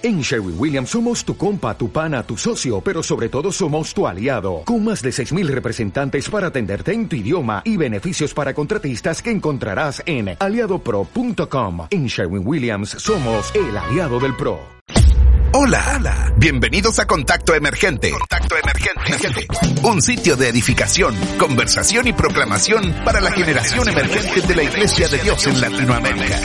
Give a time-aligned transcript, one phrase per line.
[0.00, 4.06] En Sherwin Williams somos tu compa, tu pana, tu socio, pero sobre todo somos tu
[4.06, 9.20] aliado, con más de 6.000 representantes para atenderte en tu idioma y beneficios para contratistas
[9.20, 11.88] que encontrarás en aliadopro.com.
[11.90, 14.60] En Sherwin Williams somos el aliado del PRO.
[15.52, 18.10] Hola, hola, bienvenidos a Contacto Emergente.
[18.10, 19.48] Contacto Emergente.
[19.82, 25.18] Un sitio de edificación, conversación y proclamación para la generación emergente de la Iglesia de
[25.18, 26.38] Dios en Latinoamérica.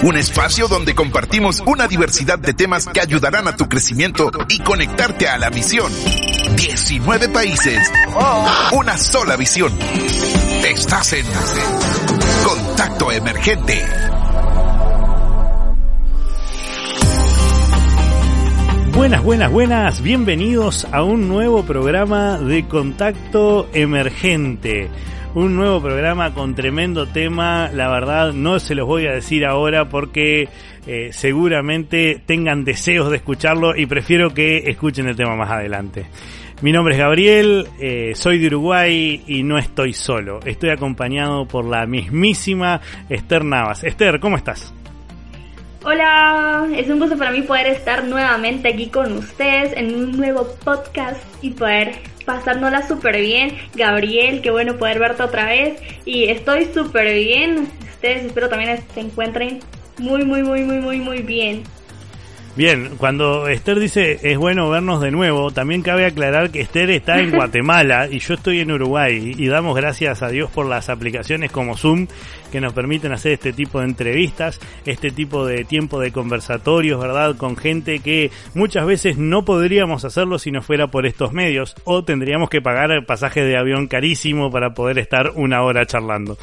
[0.00, 5.26] Un espacio donde compartimos una diversidad de temas que ayudarán a tu crecimiento y conectarte
[5.26, 5.92] a la misión.
[6.56, 7.90] 19 países,
[8.72, 9.72] una sola visión.
[10.64, 11.26] Estás en
[12.44, 13.84] Contacto Emergente.
[18.92, 24.90] Buenas, buenas, buenas, bienvenidos a un nuevo programa de Contacto Emergente
[25.38, 27.70] un nuevo programa con tremendo tema.
[27.72, 30.48] La verdad, no se los voy a decir ahora porque
[30.84, 36.06] eh, seguramente tengan deseos de escucharlo y prefiero que escuchen el tema más adelante.
[36.60, 40.40] Mi nombre es Gabriel, eh, soy de Uruguay y no estoy solo.
[40.44, 43.84] Estoy acompañado por la mismísima Esther Navas.
[43.84, 44.74] Esther, ¿cómo estás?
[45.84, 50.48] Hola, es un gusto para mí poder estar nuevamente aquí con ustedes en un nuevo
[50.64, 51.92] podcast y poder
[52.28, 53.56] pasándola súper bien.
[53.74, 55.80] Gabriel, qué bueno poder verte otra vez.
[56.04, 57.70] Y estoy súper bien.
[57.94, 59.60] Ustedes espero también se encuentren
[59.96, 61.64] muy, muy, muy, muy, muy, muy bien.
[62.58, 67.20] Bien, cuando Esther dice es bueno vernos de nuevo, también cabe aclarar que Esther está
[67.20, 71.52] en Guatemala y yo estoy en Uruguay y damos gracias a Dios por las aplicaciones
[71.52, 72.08] como Zoom
[72.50, 77.36] que nos permiten hacer este tipo de entrevistas, este tipo de tiempo de conversatorios, ¿verdad?
[77.36, 82.02] Con gente que muchas veces no podríamos hacerlo si no fuera por estos medios o
[82.02, 86.36] tendríamos que pagar el pasaje de avión carísimo para poder estar una hora charlando.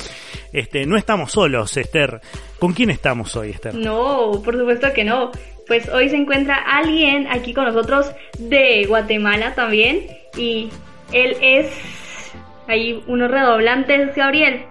[0.53, 2.21] Este, no estamos solos, Esther.
[2.57, 3.75] ¿Con quién estamos hoy, Esther?
[3.75, 5.31] No, por supuesto que no
[5.67, 10.69] pues hoy se encuentra alguien aquí con nosotros de Guatemala también y
[11.11, 11.69] él es
[12.67, 14.65] hay unos redoblantes Gabriel.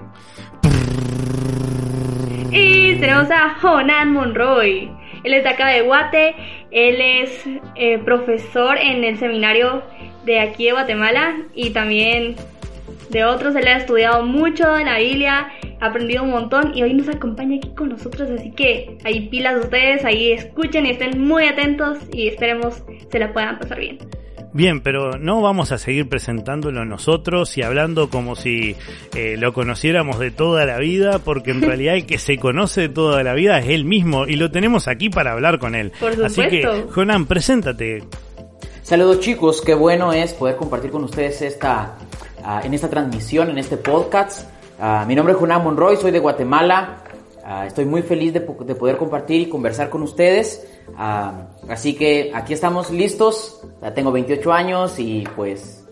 [2.51, 4.91] Y tenemos a Jonan Monroy.
[5.25, 6.35] Él es de acá de Guate.
[6.71, 7.45] Él es
[7.77, 9.83] eh, profesor en el seminario
[10.25, 12.37] de aquí de Guatemala y también
[13.11, 15.49] de otros él ha estudiado mucho en la Biblia
[15.81, 20.05] aprendido un montón y hoy nos acompaña aquí con nosotros, así que ahí pilas ustedes,
[20.05, 23.99] ahí escuchen y estén muy atentos y esperemos se la puedan pasar bien.
[24.55, 28.77] Bien, pero no vamos a seguir presentándolo nosotros y hablando como si
[29.17, 32.89] eh, lo conociéramos de toda la vida, porque en realidad el que se conoce de
[32.89, 35.91] toda la vida es él mismo y lo tenemos aquí para hablar con él.
[35.99, 36.41] Por supuesto.
[36.43, 38.05] Así que, Jonan, preséntate.
[38.85, 41.97] Saludos chicos, qué bueno es poder compartir con ustedes esta,
[42.45, 44.49] uh, en esta transmisión, en este podcast.
[44.79, 47.03] Uh, mi nombre es Juan Monroy, soy de Guatemala.
[47.45, 50.67] Uh, estoy muy feliz de, de, poder compartir y conversar con ustedes.
[51.69, 53.63] Así que aquí estamos listos.
[53.95, 55.87] tengo 28 años y pues,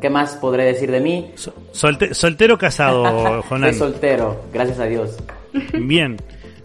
[0.00, 1.32] ¿qué más podré decir de mí?
[1.72, 3.70] Solte soltero casado, Jonan.
[3.70, 5.16] soy soltero, gracias a Dios.
[5.74, 6.16] Bien.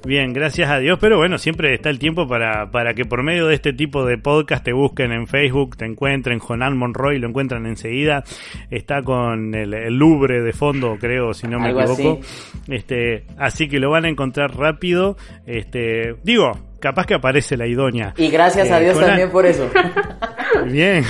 [0.05, 3.47] Bien, gracias a Dios, pero bueno, siempre está el tiempo para, para que por medio
[3.47, 7.65] de este tipo de podcast te busquen en Facebook, te encuentren Jonan Monroy, lo encuentran
[7.65, 8.23] enseguida,
[8.69, 12.19] está con el, el Louvre de fondo, creo, si no me Algo equivoco.
[12.21, 12.73] Así.
[12.75, 15.17] Este, así que lo van a encontrar rápido.
[15.47, 18.13] Este, digo, capaz que aparece la idónea.
[18.15, 19.67] Y gracias eh, a Dios Jonan, también por eso.
[20.67, 21.03] Bien.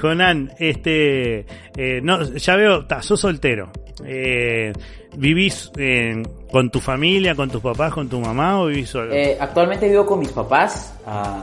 [0.00, 3.70] Jonan, este, eh, no, ya veo, ta, sos soltero.
[4.04, 4.72] Eh,
[5.16, 6.22] ¿Vivís eh,
[6.56, 9.12] con tu familia, con tus papás, con tu mamá o vivís solo?
[9.12, 10.94] Eh, actualmente vivo con mis papás.
[11.06, 11.42] Uh,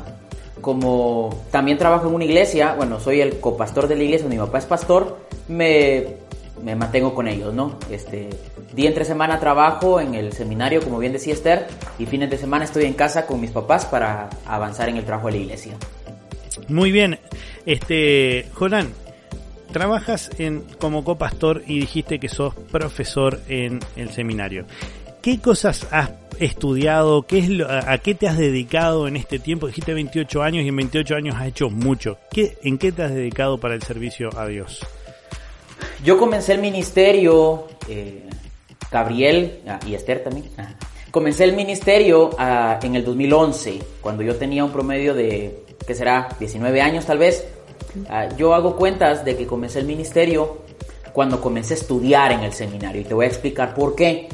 [0.60, 4.58] como también trabajo en una iglesia, bueno, soy el copastor de la iglesia, mi papá
[4.58, 6.16] es pastor, me,
[6.64, 7.78] me mantengo con ellos, ¿no?
[7.92, 8.28] Este,
[8.74, 11.68] día entre semana trabajo en el seminario, como bien decía Esther,
[12.00, 15.28] y fines de semana estoy en casa con mis papás para avanzar en el trabajo
[15.28, 15.74] de la iglesia.
[16.70, 17.20] Muy bien.
[17.68, 18.48] Este,
[19.72, 24.66] trabajas en, como copastor y dijiste que sos profesor en el seminario.
[25.24, 27.26] ¿Qué cosas has estudiado?
[27.26, 29.68] ¿Qué es lo, a, qué te has dedicado en este tiempo?
[29.68, 32.18] Dijiste 28 años y en 28 años has hecho mucho.
[32.30, 34.86] ¿Qué, ¿En qué te has dedicado para el servicio a Dios?
[36.04, 38.28] Yo comencé el ministerio, eh,
[38.92, 40.50] Gabriel ah, y Esther también.
[40.58, 40.74] Ah,
[41.10, 46.36] comencé el ministerio ah, en el 2011, cuando yo tenía un promedio de, ¿qué será?
[46.38, 47.48] 19 años tal vez.
[48.36, 50.64] Yo hago cuentas de que comencé el ministerio
[51.14, 54.28] cuando comencé a estudiar en el seminario y te voy a explicar por qué.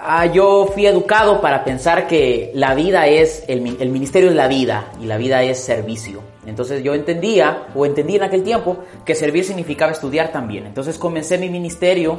[0.00, 4.48] Uh, yo fui educado para pensar que la vida es, el, el, ministerio es la
[4.48, 6.22] vida y la vida es servicio.
[6.46, 10.64] Entonces yo entendía, o entendí en aquel tiempo, que servir significaba estudiar también.
[10.64, 12.18] Entonces comencé mi ministerio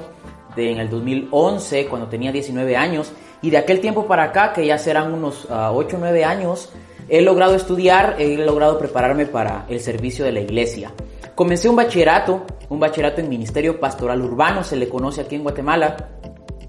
[0.55, 4.63] de, en el 2011, cuando tenía 19 años, y de aquel tiempo para acá, que
[4.63, 6.69] ya serán unos uh, 8 o 9 años,
[7.09, 10.93] he logrado estudiar, he logrado prepararme para el servicio de la iglesia.
[11.33, 16.09] Comencé un bachillerato, un bachillerato en Ministerio Pastoral Urbano, se le conoce aquí en Guatemala,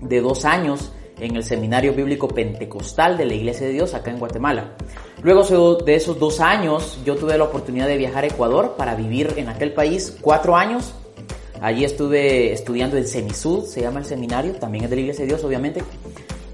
[0.00, 4.18] de dos años en el Seminario Bíblico Pentecostal de la Iglesia de Dios acá en
[4.18, 4.72] Guatemala.
[5.22, 9.34] Luego de esos dos años yo tuve la oportunidad de viajar a Ecuador para vivir
[9.36, 10.94] en aquel país cuatro años.
[11.60, 15.28] Allí estuve estudiando en Semisud, se llama el seminario, también es de la Iglesia de
[15.28, 15.82] Dios obviamente.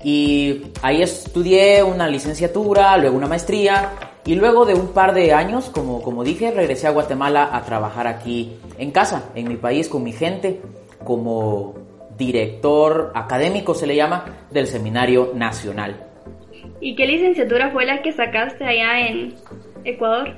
[0.04, 3.92] Y ahí estudié una licenciatura, luego una maestría
[4.24, 8.06] y luego de un par de años, como, como dije, regresé a Guatemala a trabajar
[8.06, 10.60] aquí en casa, en mi país, con mi gente,
[11.02, 11.74] como
[12.18, 16.04] director académico se le llama del Seminario Nacional.
[16.80, 19.34] ¿Y qué licenciatura fue la que sacaste allá en
[19.84, 20.34] Ecuador?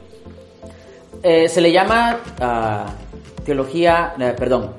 [1.23, 2.87] Eh, se le llama ah,
[3.45, 4.73] teología, eh, perdón,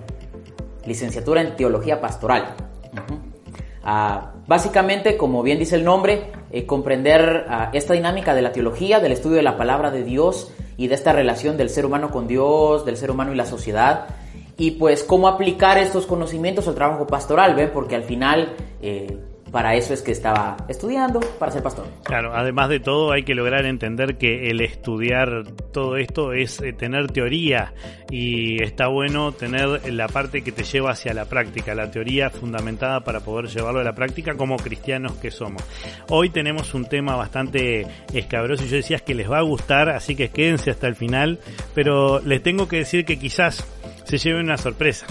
[0.86, 2.56] licenciatura en teología pastoral.
[3.84, 9.00] Ah, básicamente, como bien dice el nombre, eh, comprender ah, esta dinámica de la teología,
[9.00, 12.28] del estudio de la palabra de Dios y de esta relación del ser humano con
[12.28, 14.08] Dios, del ser humano y la sociedad,
[14.58, 17.72] y pues cómo aplicar estos conocimientos al trabajo pastoral, ¿ven?
[17.74, 19.18] Porque al final eh,
[19.52, 21.86] para eso es que estaba estudiando, para ser pastor.
[22.04, 25.44] Claro, además de todo hay que lograr entender que el estudiar
[25.74, 27.74] todo esto es eh, tener teoría
[28.10, 33.02] y está bueno tener la parte que te lleva hacia la práctica, la teoría fundamentada
[33.02, 35.62] para poder llevarlo a la práctica como cristianos que somos.
[36.10, 40.16] Hoy tenemos un tema bastante escabroso y yo decía que les va a gustar, así
[40.16, 41.40] que quédense hasta el final,
[41.76, 43.66] pero les tengo que decir que quizás
[44.12, 45.06] se lleven una sorpresa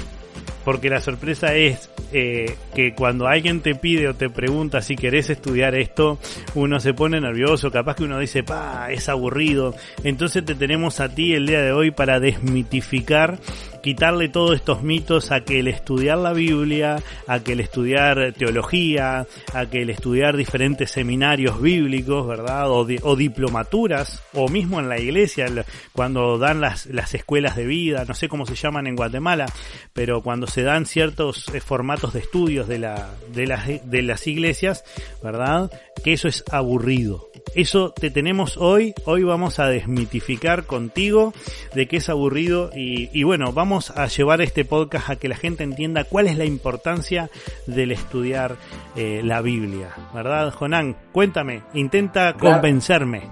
[0.64, 5.30] porque la sorpresa es eh, que cuando alguien te pide o te pregunta si querés
[5.30, 6.18] estudiar esto,
[6.54, 9.74] uno se pone nervioso, capaz que uno dice, pa, es aburrido.
[10.04, 13.38] Entonces te tenemos a ti el día de hoy para desmitificar
[13.82, 19.26] quitarle todos estos mitos a que el estudiar la Biblia, a que el estudiar teología,
[19.52, 22.70] a que el estudiar diferentes seminarios bíblicos, ¿verdad?
[22.70, 25.46] O, o diplomaturas, o mismo en la iglesia,
[25.92, 29.46] cuando dan las, las escuelas de vida, no sé cómo se llaman en Guatemala,
[29.92, 34.26] pero cuando se dan ciertos eh, formatos de estudios de, la, de, las, de las
[34.26, 34.84] iglesias,
[35.22, 35.70] ¿verdad?
[36.04, 37.28] Que eso es aburrido.
[37.54, 41.32] Eso te tenemos hoy, hoy vamos a desmitificar contigo
[41.74, 45.36] de que es aburrido y bueno, vamos vamos a llevar este podcast a que la
[45.36, 47.30] gente entienda cuál es la importancia
[47.68, 48.56] del estudiar
[48.96, 50.96] eh, la Biblia, ¿verdad, Jonán?
[51.12, 53.30] Cuéntame, intenta convencerme.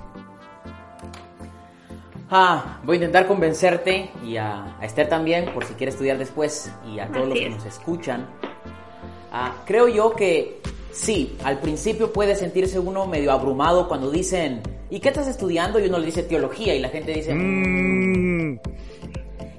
[2.30, 7.00] Ah, voy a intentar convencerte y a, Esther también, por si quiere estudiar después, y
[7.00, 8.28] a todos los que nos escuchan.
[9.32, 10.60] Ah, creo yo que
[10.92, 15.80] sí, al principio puede sentirse uno medio abrumado cuando dicen, ¿y qué estás estudiando?
[15.80, 18.60] Y uno le dice teología y la gente dice, mm.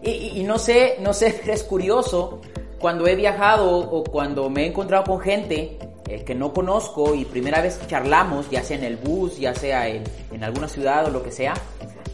[0.02, 2.42] Y, no sé, no sé, es curioso,
[2.80, 5.78] cuando he viajado o cuando me he encontrado con gente
[6.10, 9.88] eh, que no conozco y primera vez charlamos, ya sea en el bus, ya sea
[9.88, 10.04] en,
[10.42, 11.54] alguna ciudad o lo que sea,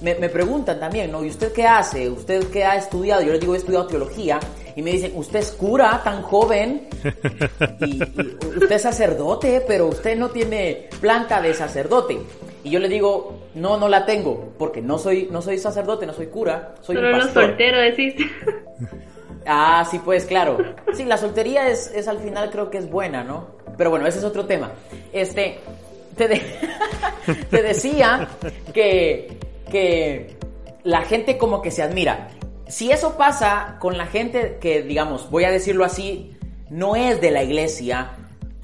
[0.01, 1.23] me, preguntan también, ¿no?
[1.23, 2.09] ¿Y usted qué hace?
[2.09, 3.21] ¿Usted qué ha estudiado?
[3.21, 4.39] Yo les digo, he estudiado teología.
[4.75, 6.89] Y me dicen, usted es cura, tan joven.
[7.79, 12.19] y, usted es sacerdote, pero usted no tiene planta de sacerdote.
[12.65, 16.13] Y yo le digo, no, no la tengo, porque no soy, no soy sacerdote, no
[16.13, 17.45] soy cura, soy un pastor.
[17.45, 18.15] soltero, decís.
[19.47, 20.57] Ah, sí, pues claro.
[20.95, 23.49] Sí, la soltería es, es al final creo que es buena, ¿no?
[23.77, 24.71] Pero bueno, ese es otro tema.
[25.13, 25.59] Este,
[26.17, 26.27] te,
[27.51, 28.27] te decía
[28.73, 29.37] que,
[29.69, 30.35] que
[30.83, 32.29] la gente como que se admira.
[32.67, 36.35] Si eso pasa con la gente que, digamos, voy a decirlo así,
[36.71, 38.13] no es de la iglesia,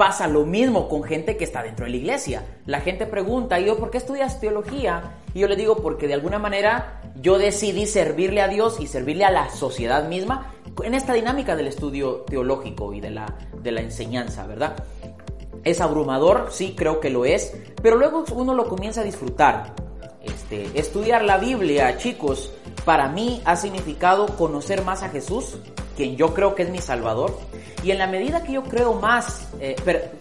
[0.02, 2.44] pasa lo mismo con gente que está dentro de la iglesia.
[2.66, 5.18] La gente pregunta, ¿y yo por qué estudias teología?
[5.36, 9.26] Y yo le digo, porque de alguna manera yo decidí servirle a Dios y servirle
[9.26, 13.82] a la sociedad misma en esta dinámica del estudio teológico y de la, de la
[13.82, 14.84] enseñanza, ¿verdad?
[15.64, 19.76] Es abrumador, sí, creo que lo es, pero luego uno lo comienza a disfrutar.
[20.24, 22.52] Este, estudiar la Biblia, chicos,
[22.86, 25.60] para mí ha significado conocer más a Jesús,
[25.96, 27.38] quien yo creo que es mi Salvador,
[27.84, 29.76] y en la medida que yo creo más, eh,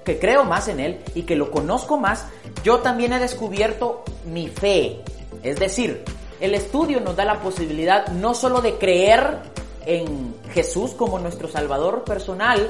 [0.04, 2.26] que creo más en Él y que lo conozco más,
[2.62, 5.00] yo también he descubierto mi fe.
[5.42, 6.04] Es decir,
[6.40, 9.38] el estudio nos da la posibilidad no solo de creer
[9.86, 12.68] en Jesús como nuestro Salvador personal,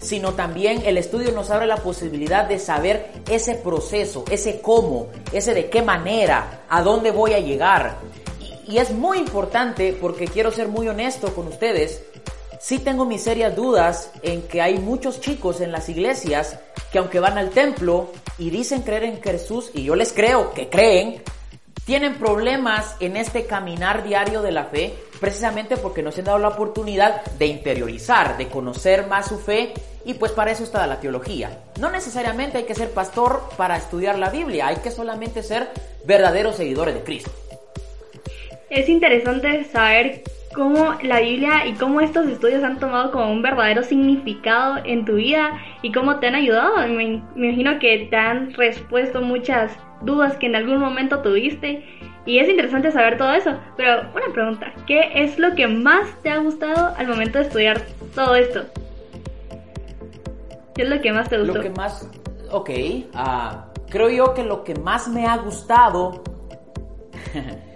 [0.00, 5.54] sino también el estudio nos abre la posibilidad de saber ese proceso, ese cómo, ese
[5.54, 7.96] de qué manera, a dónde voy a llegar.
[8.40, 12.02] Y, y es muy importante porque quiero ser muy honesto con ustedes,
[12.60, 16.58] sí tengo mis serias dudas en que hay muchos chicos en las iglesias
[16.92, 20.68] que aunque van al templo y dicen creer en Jesús, y yo les creo que
[20.68, 21.22] creen,
[21.86, 26.38] tienen problemas en este caminar diario de la fe precisamente porque no se han dado
[26.38, 29.72] la oportunidad de interiorizar, de conocer más su fe
[30.04, 31.58] y pues para eso está la teología.
[31.80, 35.70] No necesariamente hay que ser pastor para estudiar la Biblia, hay que solamente ser
[36.04, 37.30] verdaderos seguidores de Cristo.
[38.68, 40.22] Es interesante saber
[40.54, 45.14] cómo la Biblia y cómo estos estudios han tomado como un verdadero significado en tu
[45.14, 45.52] vida
[45.82, 46.76] y cómo te han ayudado.
[46.88, 51.84] Me, imagino que te han respuesto muchas dudas que en algún momento tuviste
[52.26, 53.54] y es interesante saber todo eso.
[53.76, 57.80] Pero una pregunta, ¿qué es lo que más te ha gustado al momento de estudiar
[58.14, 58.64] todo esto?
[60.74, 61.54] ¿Qué es lo que más te gustó?
[61.54, 62.10] Lo que más,
[62.50, 62.70] ok,
[63.14, 66.22] uh, creo yo que lo que más me ha gustado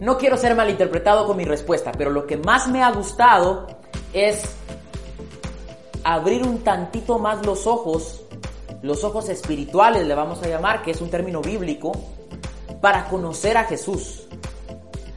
[0.00, 3.66] No quiero ser malinterpretado con mi respuesta, pero lo que más me ha gustado
[4.12, 4.42] es
[6.04, 8.22] abrir un tantito más los ojos,
[8.82, 11.92] los ojos espirituales le vamos a llamar, que es un término bíblico,
[12.80, 14.28] para conocer a Jesús.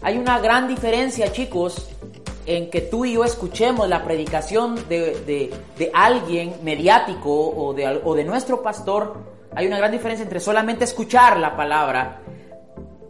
[0.01, 1.87] Hay una gran diferencia, chicos,
[2.47, 5.53] en que tú y yo escuchemos la predicación de,
[5.93, 9.15] alguien mediático o de, o de nuestro pastor.
[9.53, 12.21] Hay una gran diferencia entre solamente escuchar la palabra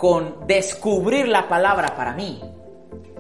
[0.02, 2.42] con descubrir la palabra para mí.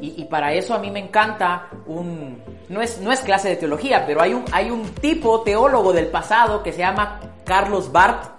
[0.01, 2.41] Y, para eso a mí me encanta un...
[2.69, 6.07] No es, no es clase de teología, pero hay un, hay un tipo teólogo del
[6.07, 8.31] pasado que se llama Carlos Barth,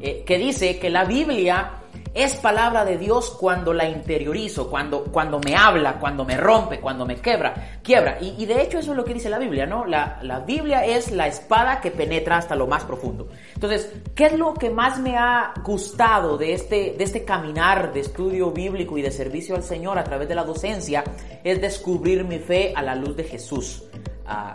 [0.00, 1.79] eh, que dice que la Biblia
[2.12, 7.06] es palabra de Dios cuando la interiorizo, cuando, cuando me habla, cuando me rompe, cuando
[7.06, 8.18] me quebra, quiebra.
[8.20, 9.86] Y, de hecho eso es lo que dice la Biblia, ¿no?
[9.86, 13.28] La, la, Biblia es la espada que penetra hasta lo más profundo.
[13.54, 18.00] Entonces, ¿qué es lo que más me ha gustado de este, de este caminar de
[18.00, 21.04] estudio bíblico y de servicio al Señor a través de la docencia?
[21.44, 23.84] Es descubrir mi fe a la luz de Jesús.
[24.26, 24.54] Ah,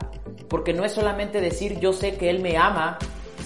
[0.50, 2.98] porque no es solamente decir yo sé que Él me ama,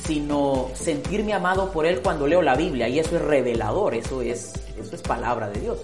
[0.05, 2.87] sino sentirme amado por Él cuando leo la Biblia.
[2.87, 5.79] Y eso es revelador, eso es, eso es palabra de Dios.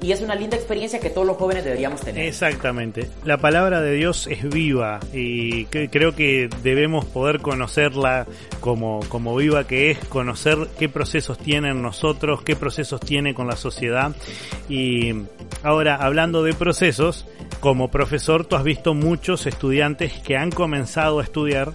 [0.00, 2.26] Y es una linda experiencia que todos los jóvenes deberíamos tener.
[2.26, 3.08] Exactamente.
[3.24, 8.26] La palabra de Dios es viva y creo que debemos poder conocerla
[8.60, 13.46] como, como viva que es, conocer qué procesos tiene en nosotros, qué procesos tiene con
[13.46, 14.14] la sociedad.
[14.68, 15.12] Y
[15.62, 17.26] ahora, hablando de procesos,
[17.60, 21.72] como profesor, tú has visto muchos estudiantes que han comenzado a estudiar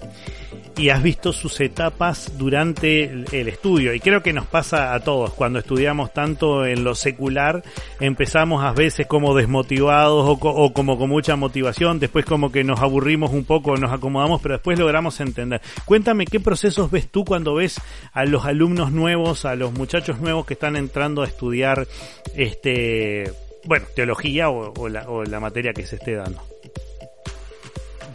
[0.77, 3.93] y has visto sus etapas durante el estudio.
[3.93, 5.33] Y creo que nos pasa a todos.
[5.33, 7.63] Cuando estudiamos tanto en lo secular,
[7.99, 13.31] empezamos a veces como desmotivados o, como con mucha motivación, después como que nos aburrimos
[13.31, 15.61] un poco, nos acomodamos, pero después logramos entender.
[15.85, 17.79] Cuéntame qué procesos ves tú cuando ves
[18.13, 21.87] a los alumnos nuevos, a los muchachos nuevos que están entrando a estudiar
[22.35, 23.31] este
[23.65, 26.50] bueno, teología o, la, o la materia que se esté dando.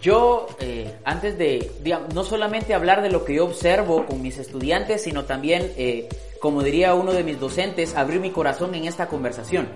[0.07, 4.39] Yo, eh, antes de, digamos, no solamente hablar de lo que yo observo con mis
[4.39, 6.09] estudiantes, sino también, eh,
[6.41, 9.67] como diría uno de mis docentes, abrir mi corazón en esta conversación.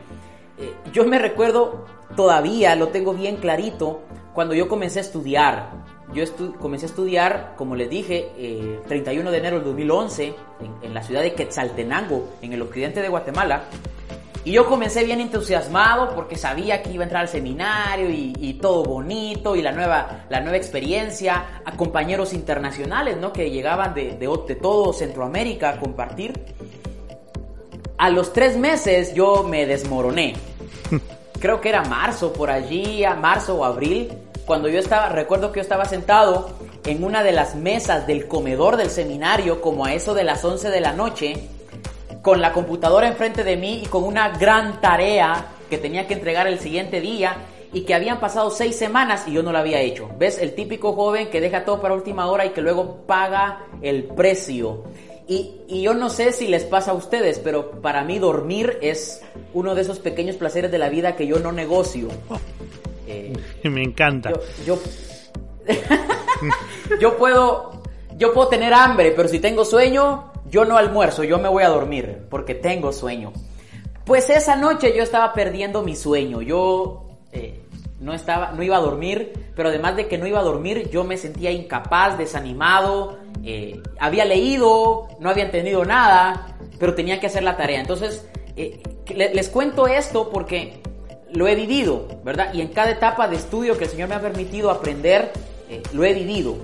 [0.57, 1.85] Eh, yo me recuerdo,
[2.15, 5.71] todavía lo tengo bien clarito, cuando yo comencé a estudiar.
[6.15, 6.23] Yo
[6.61, 10.35] comencé a estudiar, como les dije, 31 de enero del 2011, en,
[10.83, 13.65] en la ciudad de Quetzaltenango, en el occidente de Guatemala.
[14.45, 18.83] Y yo comencé bien entusiasmado porque sabía que iba a entrar al seminario y, todo
[18.85, 23.33] bonito y la nueva, la nueva experiencia, a compañeros internacionales, ¿no?
[23.33, 26.33] Que llegaban de, de, todo Centroamérica a compartir.
[27.97, 30.35] A los tres meses yo me desmoroné.
[31.41, 34.11] Creo que era marzo, por allí, a marzo o abril,
[34.51, 36.51] cuando yo estaba, recuerdo que yo estaba sentado
[36.85, 40.71] en una de las mesas del comedor del seminario, como a eso de las 11
[40.71, 41.49] de la noche,
[42.23, 46.47] con la computadora enfrente de mí y con una gran tarea que tenía que entregar
[46.47, 47.37] el siguiente día
[47.73, 50.11] y que habían pasado seis semanas y yo no la había hecho.
[50.19, 50.39] ¿Ves?
[50.39, 54.85] El típico joven que deja todo para última hora y que luego paga el precio.
[55.29, 59.23] Y, yo no sé si les pasa a ustedes, pero para mí dormir es
[59.55, 62.09] uno de esos pequeños placeres de la vida que yo no negocio.
[63.07, 64.33] Eh, Me encanta.
[64.67, 64.77] Yo,
[67.01, 67.81] yo puedo,
[68.17, 71.69] yo puedo tener hambre, pero si tengo sueño, yo no almuerzo, yo me voy a
[71.69, 73.33] dormir porque tengo sueño.
[74.05, 77.63] Pues esa noche yo estaba perdiendo mi sueño, yo eh,
[78.01, 81.05] no, estaba, no iba a dormir, pero además de que no iba a dormir, yo
[81.05, 87.45] me sentía incapaz, desanimado, eh, había leído, no había entendido nada, pero tenía que hacer
[87.45, 87.81] la tarea.
[87.81, 88.27] Entonces,
[88.57, 88.83] eh,
[89.15, 90.83] les cuento esto porque
[91.33, 92.53] lo he vivido, ¿verdad?
[92.53, 95.31] Y en cada etapa de estudio que el Señor me ha permitido aprender,
[95.93, 96.57] lo he vivido.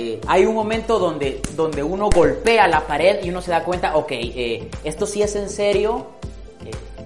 [0.00, 3.96] Eh, hay un momento donde, donde uno golpea la pared y uno se da cuenta,
[3.96, 6.06] ok, eh, esto sí es en serio.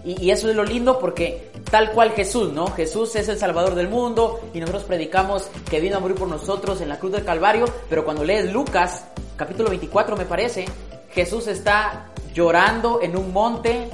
[0.04, 2.66] Eh, y, eso es lo lindo porque tal cual Jesús, ¿no?
[2.66, 6.82] Jesús es el Salvador del mundo y nosotros predicamos que vino a morir por nosotros
[6.82, 9.06] en la cruz del Calvario, pero cuando lees Lucas,
[9.36, 10.66] capítulo 24 me parece,
[11.12, 13.88] Jesús está llorando en un monte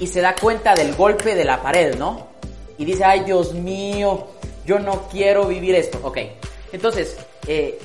[0.00, 2.26] y se da cuenta del golpe de la pared, ¿no?
[2.78, 4.26] Y dice, ay Dios mío,
[4.66, 6.00] yo no quiero vivir esto.
[6.02, 6.18] Ok,
[6.72, 7.78] entonces, eh,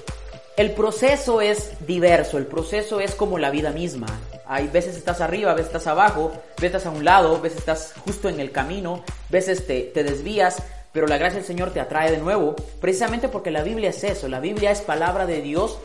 [0.56, 4.08] el proceso es diverso, el proceso es como la vida misma.
[4.46, 8.30] Hay veces estás arriba, veces estás abajo, veces estás a un lado, veces estás justo
[8.30, 12.20] en el camino, veces te, te desvías, pero la gracia del Señor te atrae de
[12.20, 15.80] nuevo, precisamente porque la Biblia es eso, la Biblia es palabra de Dios,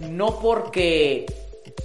[0.00, 1.26] no porque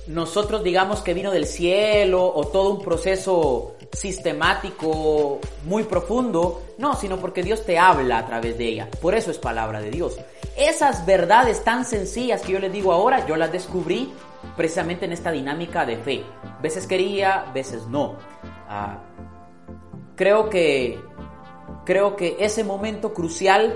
[0.08, 7.18] nosotros digamos que vino del cielo o todo un proceso sistemático muy profundo, no, sino
[7.18, 10.18] porque Dios te habla a través de ella, por eso es palabra de Dios.
[10.58, 14.12] Esas verdades tan sencillas que yo les digo ahora, yo las descubrí
[14.56, 16.24] precisamente en esta dinámica de fe.
[16.62, 18.16] Veces quería, veces no.
[18.68, 19.00] Ah,
[20.16, 21.00] creo que
[21.86, 23.76] creo que ese momento crucial,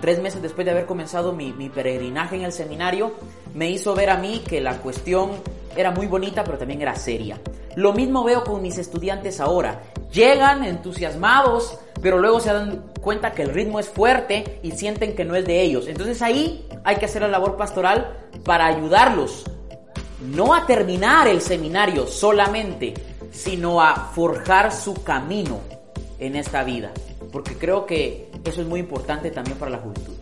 [0.00, 3.14] tres meses después de haber comenzado mi, mi peregrinaje en el seminario,
[3.54, 5.30] me hizo ver a mí que la cuestión
[5.76, 7.40] era muy bonita, pero también era seria.
[7.76, 9.80] Lo mismo veo con mis estudiantes ahora.
[10.12, 15.24] Llegan entusiasmados, pero luego se dan cuenta que el ritmo es fuerte y sienten que
[15.24, 15.86] no es de ellos.
[15.88, 19.44] Entonces ahí hay que hacer la labor pastoral para ayudarlos,
[20.20, 22.94] no a terminar el seminario solamente,
[23.30, 25.60] sino a forjar su camino
[26.18, 26.92] en esta vida.
[27.32, 30.14] Porque creo que eso es muy importante también para la juventud.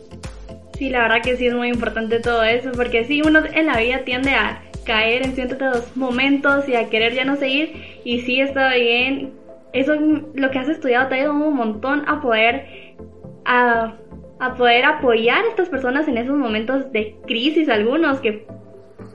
[0.78, 3.76] Sí, la verdad que sí es muy importante todo eso, porque sí, uno en la
[3.76, 8.40] vida tiende a caer en ciertos momentos y a querer ya no seguir, y sí
[8.40, 9.32] está bien.
[9.72, 9.94] Eso
[10.34, 12.96] lo que has estudiado te ha ayudado un montón a poder
[13.44, 13.94] a,
[14.40, 18.48] a poder apoyar a estas personas en esos momentos de crisis, algunos que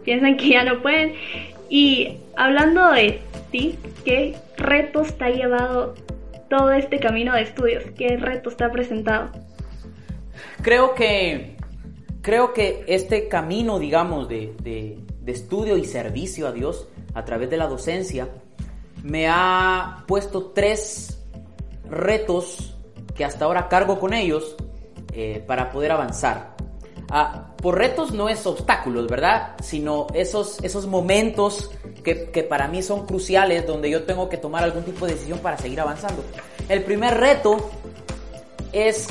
[0.06, 1.12] piensan que ya no pueden.
[1.68, 3.20] Y hablando de
[3.52, 5.96] ti, ¿qué retos te ha llevado
[6.50, 7.84] todo este camino de estudios?
[7.98, 9.30] ¿Qué retos te ha presentado?
[10.62, 11.58] Creo que,
[12.22, 17.50] creo que este camino, digamos, de, de, de estudio y servicio a Dios a través
[17.50, 18.30] de la docencia,
[19.04, 21.20] me ha puesto tres
[21.90, 22.76] retos
[23.16, 24.56] que hasta ahora cargo con ellos
[25.14, 26.56] eh, para poder avanzar.
[27.10, 29.56] Ah, por retos no es obstáculos, ¿verdad?
[29.62, 31.72] Sino esos, esos momentos
[32.04, 35.40] que, que, para mí son cruciales donde yo tengo que tomar algún tipo de decisión
[35.40, 36.24] para seguir avanzando.
[36.68, 37.70] El primer reto
[38.72, 39.08] es,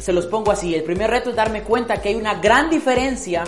[0.00, 3.44] se los pongo así, el primer reto es darme cuenta que hay una gran diferencia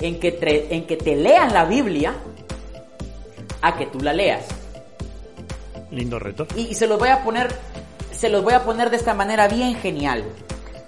[0.00, 2.14] en que, te, en que te lean la Biblia
[3.62, 4.46] a que tú la leas.
[5.90, 6.46] Lindo reto.
[6.56, 7.54] Y, y se los voy a poner,
[8.12, 10.24] se los voy a poner de esta manera bien genial.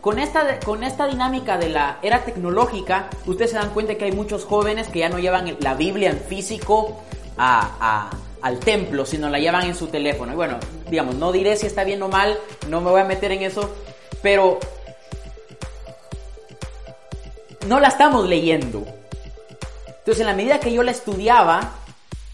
[0.01, 4.13] Con esta, con esta dinámica de la era tecnológica, ustedes se dan cuenta que hay
[4.13, 7.03] muchos jóvenes que ya no llevan la Biblia en físico
[7.37, 10.33] a, a, al templo, sino la llevan en su teléfono.
[10.33, 13.33] Y bueno, digamos, no diré si está bien o mal, no me voy a meter
[13.33, 13.75] en eso,
[14.23, 14.61] pero
[17.67, 18.85] no la estamos leyendo.
[20.09, 21.75] Entonces, en la medida que yo la estudiaba,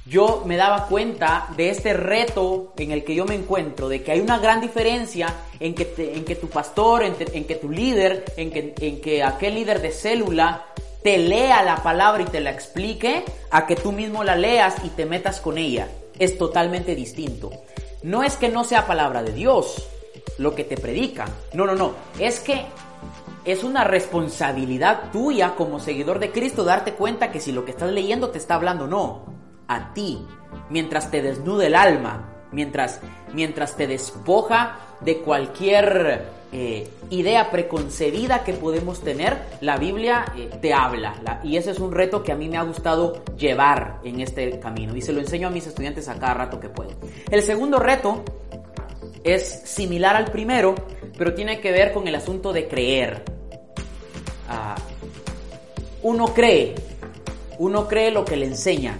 [0.06, 4.12] yo me daba cuenta de este reto en el que yo me encuentro, de que
[4.12, 7.68] hay una gran diferencia en que, te, en que tu pastor, en, en, que tu
[7.68, 10.66] líder, en que, en que aquel líder de célula
[11.02, 14.90] te lea la palabra y te la explique, a que tú mismo la leas y
[14.90, 15.88] te metas con ella.
[16.16, 17.50] Es totalmente distinto.
[18.04, 19.88] No es que no sea palabra de Dios
[20.38, 21.26] lo que te predica.
[21.54, 21.94] No, no, no.
[22.20, 22.66] Es que
[23.44, 27.90] es una responsabilidad tuya como seguidor de Cristo darte cuenta que si lo que estás
[27.90, 29.34] leyendo te está hablando, no
[29.68, 30.24] a ti,
[30.70, 33.00] mientras te desnuda el alma, mientras,
[33.32, 40.72] mientras te despoja de cualquier eh, idea preconcebida que podemos tener, la Biblia eh, te
[40.72, 41.14] habla.
[41.22, 44.58] La, y ese es un reto que a mí me ha gustado llevar en este
[44.60, 46.92] camino y se lo enseño a mis estudiantes a cada rato que puedo.
[47.30, 48.22] El segundo reto
[49.24, 50.74] es similar al primero,
[51.16, 53.22] pero tiene que ver con el asunto de creer.
[54.48, 54.80] Uh,
[56.02, 56.74] uno cree,
[57.58, 58.98] uno cree lo que le enseñan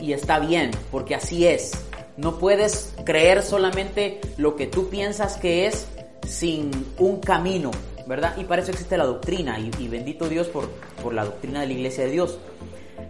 [0.00, 1.72] y está bien, porque así es.
[2.16, 5.86] No puedes creer solamente lo que tú piensas que es
[6.26, 7.70] sin un camino,
[8.06, 8.36] ¿verdad?
[8.36, 10.68] Y para eso existe la doctrina, y, y bendito Dios por,
[11.02, 12.38] por la doctrina de la iglesia de Dios.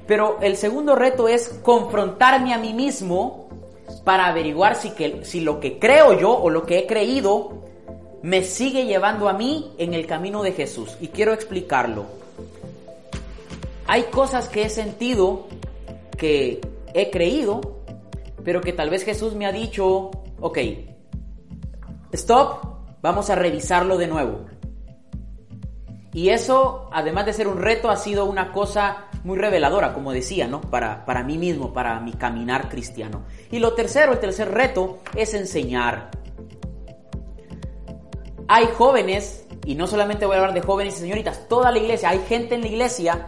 [0.06, 3.48] Pero el segundo reto es confrontarme a mí mismo
[4.04, 7.69] para averiguar si, que, si lo que creo yo o lo que he creído
[8.22, 10.96] me sigue llevando a mí en el camino de Jesús.
[11.00, 12.06] Y quiero explicarlo.
[13.86, 15.48] Hay cosas que he sentido
[16.16, 16.60] que
[16.94, 17.60] he creído,
[18.44, 20.58] pero que tal vez Jesús me ha dicho, ok,
[22.12, 22.64] stop,
[23.02, 24.46] vamos a revisarlo de nuevo.
[26.12, 30.48] Y eso, además de ser un reto, ha sido una cosa muy reveladora, como decía,
[30.48, 30.60] ¿no?
[30.60, 33.22] Para, para mí mismo, para mi caminar cristiano.
[33.50, 36.10] Y lo tercero, el tercer reto, es enseñar.
[38.52, 42.08] Hay jóvenes, y no solamente voy a hablar de jóvenes y señoritas, toda la iglesia,
[42.08, 43.26] hay gente en la iglesia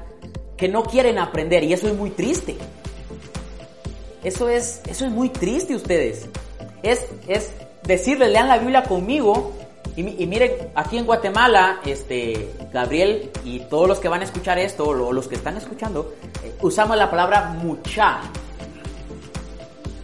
[0.56, 2.56] que no quieren aprender, y eso es muy triste.
[4.24, 6.28] Eso es, eso es muy triste ustedes.
[6.82, 7.52] es, es
[7.84, 9.52] decirles, lean la Biblia conmigo.
[9.94, 14.86] Y, miren, aquí en Guatemala, este, Gabriel y todos los que van a escuchar esto,
[14.88, 18.18] o los que están escuchando, eh, usamos la palabra mucha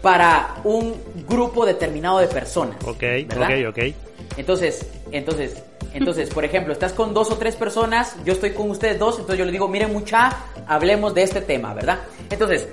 [0.01, 0.95] para un
[1.29, 2.77] grupo determinado de personas.
[2.85, 4.08] Ok, ok, ok.
[4.39, 8.97] Entonces, entonces, entonces, por ejemplo, estás con dos o tres personas, yo estoy con ustedes
[8.99, 11.99] dos, entonces yo les digo, miren mucha, hablemos de este tema, ¿verdad?
[12.31, 12.69] Entonces,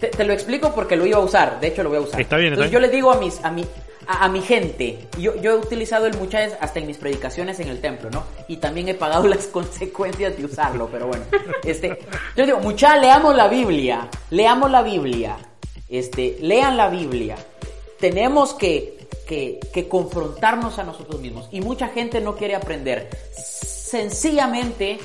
[0.00, 2.20] te, lo explico porque lo iba a usar, de hecho lo voy a usar.
[2.22, 3.66] Está bien, entonces yo les digo a mis, a mi,
[4.06, 7.82] a, mi gente, yo, yo he utilizado el mucha hasta en mis predicaciones en el
[7.82, 8.24] templo, ¿no?
[8.48, 11.24] Y también he pagado las consecuencias de usarlo, pero bueno.
[11.64, 11.98] Este,
[12.34, 15.36] yo digo, mucha, leamos la Biblia, leamos la Biblia,
[15.90, 17.36] este, lean la Biblia.
[17.98, 18.99] Tenemos que
[19.30, 21.48] que, confrontarnos a nosotros mismos.
[21.52, 23.10] Y mucha gente no quiere aprender.
[23.32, 24.98] Sencillamente,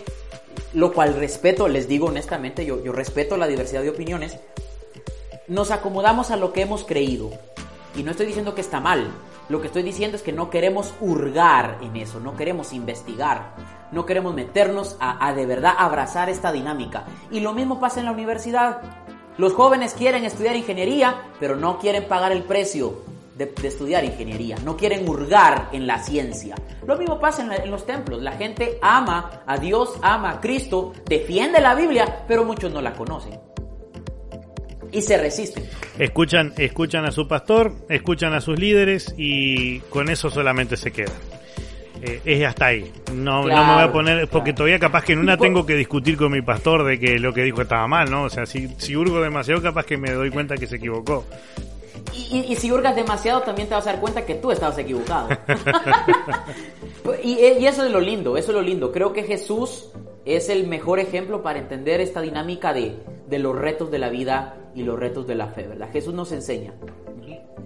[0.73, 4.37] lo cual respeto, les digo honestamente, yo, yo respeto la diversidad de opiniones,
[5.47, 7.31] nos acomodamos a lo que hemos creído.
[7.95, 9.11] Y no estoy diciendo que está mal.
[9.47, 13.53] Lo que estoy diciendo es que no queremos hurgar en eso, no queremos investigar,
[13.91, 17.05] no queremos meternos a, a, de verdad abrazar esta dinámica.
[17.29, 18.81] Y lo mismo pasa en la universidad.
[19.37, 24.77] Los jóvenes quieren estudiar ingeniería, pero no quieren pagar el precio de, estudiar ingeniería, no
[24.77, 26.55] quieren hurgar en la ciencia.
[26.87, 31.59] Lo mismo pasa en, los templos, la gente ama a Dios, ama a Cristo, defiende
[31.59, 33.39] la Biblia, pero muchos no la conocen.
[34.91, 35.67] Y se resisten.
[35.99, 41.15] Escuchan, escuchan a su pastor, escuchan a sus líderes y con eso solamente se quedan.
[42.01, 42.91] Eh, es hasta ahí.
[43.13, 46.15] No, no me voy a poner, porque todavía capaz que en una tengo que discutir
[46.15, 48.23] con mi pastor de que lo que dijo estaba mal, ¿no?
[48.23, 51.25] O sea, si, si hurgo demasiado, capaz que me doy cuenta que se equivocó.
[52.31, 55.29] Y, si hurgas demasiado, también te vas a dar cuenta que tú estabas equivocado.
[57.23, 58.91] y, y, eso es lo lindo, eso es lo lindo.
[58.91, 59.91] Creo que Jesús
[60.25, 62.97] es el mejor ejemplo para entender esta dinámica de,
[63.27, 65.89] de los retos de la vida y los retos de la fe, ¿verdad?
[65.91, 66.73] Jesús nos enseña.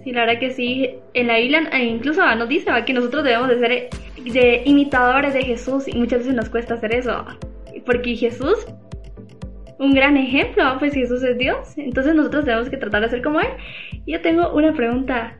[0.04, 0.98] Sí, la verdad que sí.
[1.14, 3.90] En la Biblia eh, incluso nos dice que nosotros debemos de ser
[4.32, 7.24] de imitadores de Jesús y muchas veces nos cuesta hacer eso.
[7.84, 8.56] Porque Jesús
[9.80, 13.40] un gran ejemplo, pues Jesús es Dios, entonces nosotros tenemos que tratar de ser como
[13.40, 13.48] Él.
[14.06, 15.38] Yo tengo una pregunta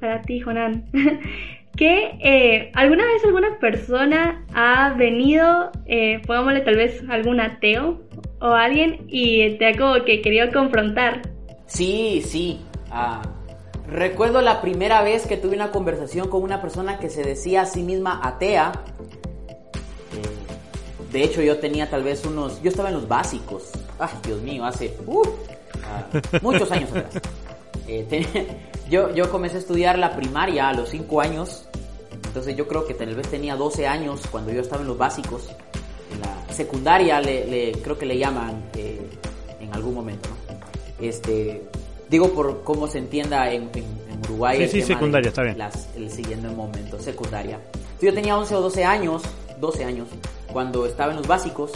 [0.00, 0.84] para ti, Jonan.
[1.76, 8.02] ¿Que eh, alguna vez alguna persona ha venido, eh, pongámosle tal vez algún ateo
[8.40, 11.22] o alguien y te ha que querido confrontar?
[11.66, 12.60] Sí, sí.
[12.90, 13.22] Ah,
[13.88, 17.66] recuerdo la primera vez que tuve una conversación con una persona que se decía a
[17.66, 18.72] sí misma atea
[21.12, 22.62] de hecho, yo tenía tal vez unos.
[22.62, 23.64] Yo estaba en los básicos.
[23.98, 24.96] Ay, Dios mío, hace.
[25.06, 25.22] Uh,
[25.84, 26.06] ah,
[26.40, 27.20] muchos años atrás.
[27.86, 28.58] Eh,
[28.90, 31.68] yo, yo comencé a estudiar la primaria a los 5 años.
[32.24, 35.50] Entonces, yo creo que tal vez tenía 12 años cuando yo estaba en los básicos.
[36.12, 39.00] En la secundaria, le, creo que le llaman eh,
[39.60, 41.06] en algún momento, ¿no?
[41.06, 41.62] Este.
[42.08, 43.70] Digo por cómo se entienda en,
[44.24, 44.68] Uruguay.
[44.68, 45.56] Sí, sí, secundaria, está bien.
[45.96, 47.58] el siguiente momento, secundaria.
[48.00, 49.22] yo tenía 11 o 12 años,
[49.62, 50.08] 12 años
[50.52, 51.70] cuando estaba en los básicos.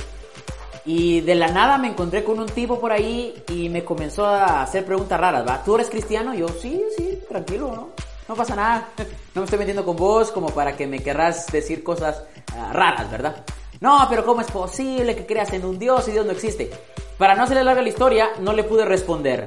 [0.85, 4.62] Y de la nada me encontré con un tipo por ahí y me comenzó a
[4.62, 5.64] hacer preguntas raras, ¿va?
[5.64, 6.35] ¿Tú eres cristiano?
[6.35, 7.88] Yo, sí, sí, tranquilo, ¿no?
[8.29, 8.88] No pasa nada.
[9.35, 12.22] No me estoy metiendo con vos como para que me querrás decir cosas
[12.57, 13.44] ah, raras, ¿verdad?
[13.81, 16.70] No, pero ¿cómo es posible que creas en un Dios y Dios no existe?
[17.18, 19.44] Para no hacerle larga la historia, no le pude responder.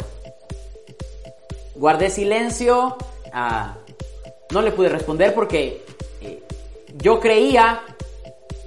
[1.73, 2.97] Guardé silencio.
[3.33, 3.77] Ah,
[4.51, 5.83] no le pude responder porque
[6.21, 6.43] eh,
[6.97, 7.81] yo creía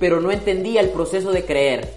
[0.02, 1.88] pero no entendía el proceso de creer.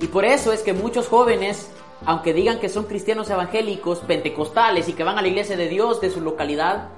[0.00, 1.70] Y por eso es que muchos jóvenes,
[2.04, 5.98] aunque digan que son cristianos evangélicos, pentecostales y que van a la iglesia de Dios
[6.02, 6.88] de su localidad,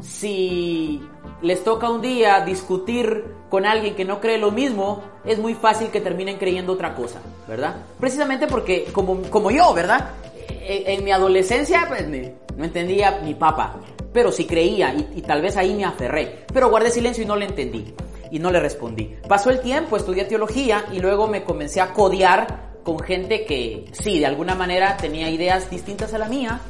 [0.00, 1.00] si
[1.40, 5.88] les toca un día discutir con alguien que no cree lo mismo, es muy fácil
[5.88, 7.86] que terminen creyendo otra cosa, ¿verdad?
[7.98, 10.10] Precisamente porque, como, como yo, ¿verdad?
[10.46, 13.76] En, mi adolescencia, pues no entendía mi papá,
[14.12, 17.34] pero sí creía y, y tal vez ahí me aferré, pero guardé silencio y no
[17.34, 17.94] le entendí
[18.30, 19.16] y no le respondí.
[19.28, 24.18] Pasó el tiempo, estudié teología y luego me comencé a codear con gente que sí,
[24.18, 26.60] de alguna manera tenía ideas distintas a la mía,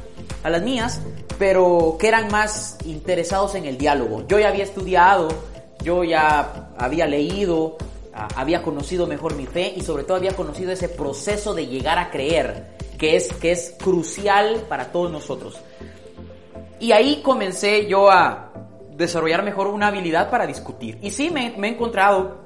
[0.43, 1.01] a las mías,
[1.37, 4.27] pero que eran más interesados en el diálogo.
[4.27, 5.29] Yo ya había estudiado,
[5.81, 7.77] yo ya había leído,
[8.35, 12.11] había conocido mejor mi fe y sobre todo había conocido ese proceso de llegar a
[12.11, 15.57] creer, que es, que es crucial para todos nosotros.
[16.81, 18.48] Y ahí comencé yo a,
[18.99, 20.99] desarrollar mejor una habilidad para discutir.
[21.01, 22.37] Y sí, me, he encontrado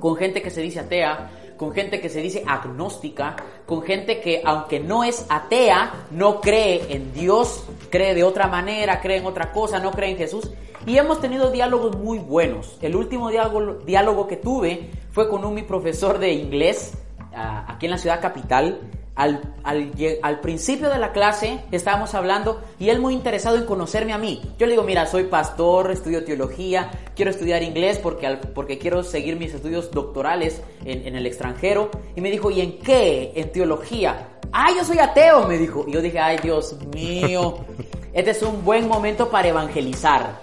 [0.00, 4.42] con gente que se dice atea, con gente que se dice agnóstica, con gente que
[4.44, 9.52] aunque no es atea, no cree en Dios, cree de otra manera, cree en otra
[9.52, 10.50] cosa, no cree en Jesús.
[10.84, 12.76] Y hemos tenido diálogos muy buenos.
[12.82, 16.98] El último diálogo, diálogo que tuve fue con un mi profesor de inglés
[17.32, 18.80] aquí en la ciudad capital.
[19.14, 24.18] Al, al, principio de la clase estábamos hablando y él muy interesado en conocerme a
[24.18, 24.40] mí.
[24.58, 29.36] Yo le digo, mira, soy pastor, estudio teología, quiero estudiar inglés porque, porque quiero seguir
[29.36, 31.90] mis estudios doctorales en, en el extranjero.
[32.16, 33.32] Y me dijo, ¿y en qué?
[33.34, 34.28] En teología.
[34.50, 35.84] Ah, yo soy ateo, me dijo.
[35.86, 37.58] Y yo dije, ay, Dios mío,
[38.14, 40.40] este es un buen momento para evangelizar.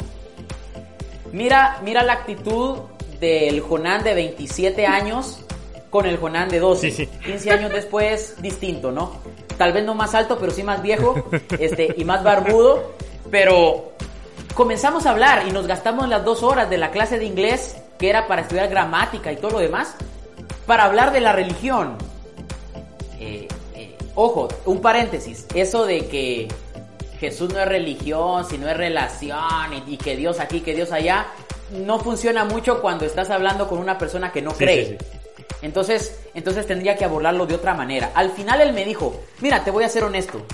[1.32, 2.78] Mira, mira la actitud
[3.20, 5.40] del Jonán de 27 años
[5.90, 7.08] con el Jonán de 12.
[7.26, 9.14] 15 años después, distinto, ¿no?
[9.58, 11.16] Tal vez no más alto, pero sí más viejo
[11.60, 12.94] este, y más barbudo.
[13.32, 13.94] Pero
[14.54, 18.10] comenzamos a hablar y nos gastamos las dos horas de la clase de inglés, que
[18.10, 19.96] era para estudiar gramática y todo lo demás,
[20.66, 21.98] para hablar de la religión.
[23.20, 26.48] Eh, eh, ojo, un paréntesis, eso de que
[27.20, 31.28] Jesús no es religión, sino es relación y, que Dios aquí, que Dios allá,
[31.72, 34.98] no funciona mucho cuando estás hablando con una persona que no cree.
[35.62, 38.12] Entonces, entonces tendría que abordarlo de otra manera.
[38.16, 40.46] Al final él me dijo, mira, te voy a ser honesto.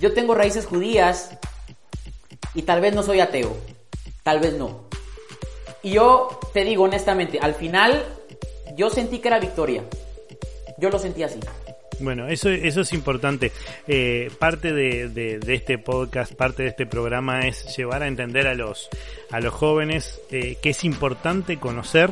[0.00, 1.38] Yo tengo raíces judías
[2.54, 3.56] y tal vez no soy ateo.
[4.22, 4.84] Tal vez no.
[5.82, 8.04] Y yo te digo honestamente, al final
[8.76, 9.84] yo sentí que era victoria.
[10.78, 11.40] Yo lo sentí así.
[12.00, 13.52] Bueno, eso, eso es importante.
[13.86, 18.54] Eh, parte de, de, este podcast, parte de este programa es llevar a entender a
[18.54, 18.88] los,
[19.32, 22.10] a los jóvenes eh, que es importante conocer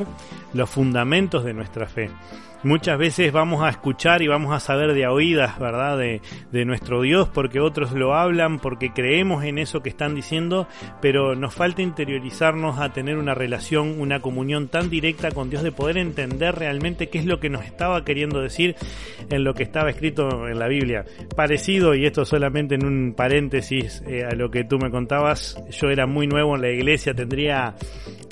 [0.53, 2.09] los fundamentos de nuestra fe
[2.63, 5.97] muchas veces vamos a escuchar y vamos a saber de oídas, ¿verdad?
[5.97, 10.67] De, de, nuestro Dios, porque otros lo hablan, porque creemos en eso que están diciendo,
[11.01, 15.71] pero nos falta interiorizarnos a tener una relación, una comunión tan directa con Dios de
[15.71, 18.75] poder entender realmente qué es lo que nos estaba queriendo decir
[19.29, 21.05] en lo que estaba escrito en la Biblia.
[21.35, 25.89] Parecido, y esto solamente en un paréntesis eh, a lo que tú me contabas, yo
[25.89, 27.75] era muy nuevo en la iglesia, tendría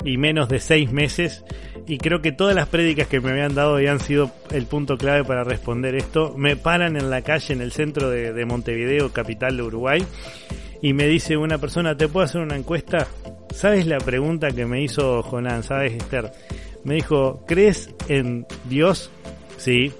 [0.04, 1.44] y menos de seis meses,
[1.86, 5.24] y creo que todas las prédicas que me habían dado habían sido el punto clave
[5.24, 6.34] para responder esto.
[6.36, 10.04] Me paran en la calle en el centro de, Montevideo, capital de Uruguay,
[10.82, 13.06] y me dice una persona, ¿te puedo hacer una encuesta?
[13.52, 15.62] ¿Sabes la pregunta que me hizo Jonán?
[15.62, 16.32] ¿Sabes, Esther?
[16.84, 19.10] Me dijo, ¿crees en Dios?
[19.58, 19.92] Sí.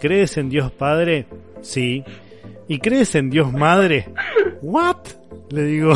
[0.00, 1.26] ¿Crees en Dios Padre?
[1.62, 2.04] Sí.
[2.68, 4.08] ¿Y crees en Dios Madre?
[4.62, 4.98] ¿What?
[5.50, 5.94] Le digo.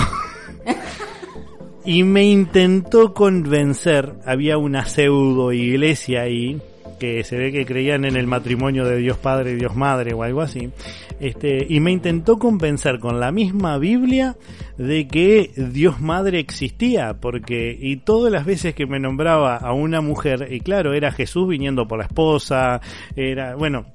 [1.84, 6.60] Y me intentó convencer, había una pseudo iglesia ahí,
[6.98, 10.22] que se ve que creían en el matrimonio de Dios Padre y Dios Madre o
[10.22, 10.70] algo así,
[11.18, 14.36] este, y me intentó convencer con la misma Biblia
[14.76, 20.00] de que Dios Madre existía, porque, y todas las veces que me nombraba a una
[20.00, 22.80] mujer, y claro, era Jesús viniendo por la esposa,
[23.16, 23.86] era, bueno,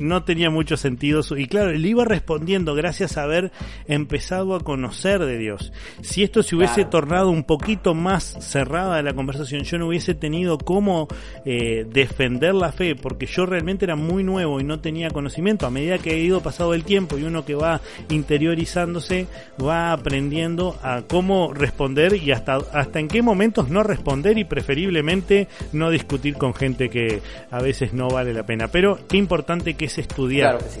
[0.00, 1.20] no tenía mucho sentido.
[1.36, 3.52] Y claro, le iba respondiendo gracias a haber
[3.86, 5.72] empezado a conocer de Dios.
[6.02, 10.58] Si esto se hubiese tornado un poquito más cerrada la conversación, yo no hubiese tenido
[10.58, 11.08] cómo
[11.44, 15.66] eh, defender la fe, porque yo realmente era muy nuevo y no tenía conocimiento.
[15.66, 19.26] A medida que he ido pasado el tiempo y uno que va interiorizándose,
[19.62, 25.48] va aprendiendo a cómo responder y hasta, hasta en qué momentos no responder y preferiblemente
[25.72, 28.68] no discutir con gente que a veces no vale la pena.
[28.68, 30.58] Pero qué importante que estudiar.
[30.58, 30.80] Claro que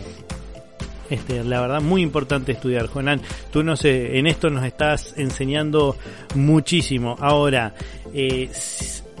[1.10, 3.20] Este, la verdad, muy importante estudiar, Jonan.
[3.50, 5.96] Tú no sé, en esto nos estás enseñando
[6.36, 7.16] muchísimo.
[7.18, 7.74] Ahora,
[8.14, 8.48] eh,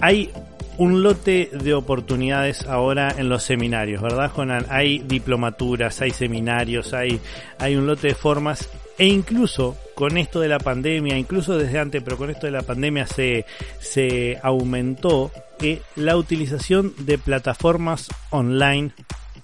[0.00, 0.30] hay
[0.78, 4.66] un lote de oportunidades ahora en los seminarios, ¿verdad, Jonan?
[4.70, 7.20] Hay diplomaturas, hay seminarios, hay,
[7.58, 12.02] hay un lote de formas e incluso con esto de la pandemia, incluso desde antes,
[12.02, 13.44] pero con esto de la pandemia se,
[13.78, 18.92] se aumentó eh, la utilización de plataformas online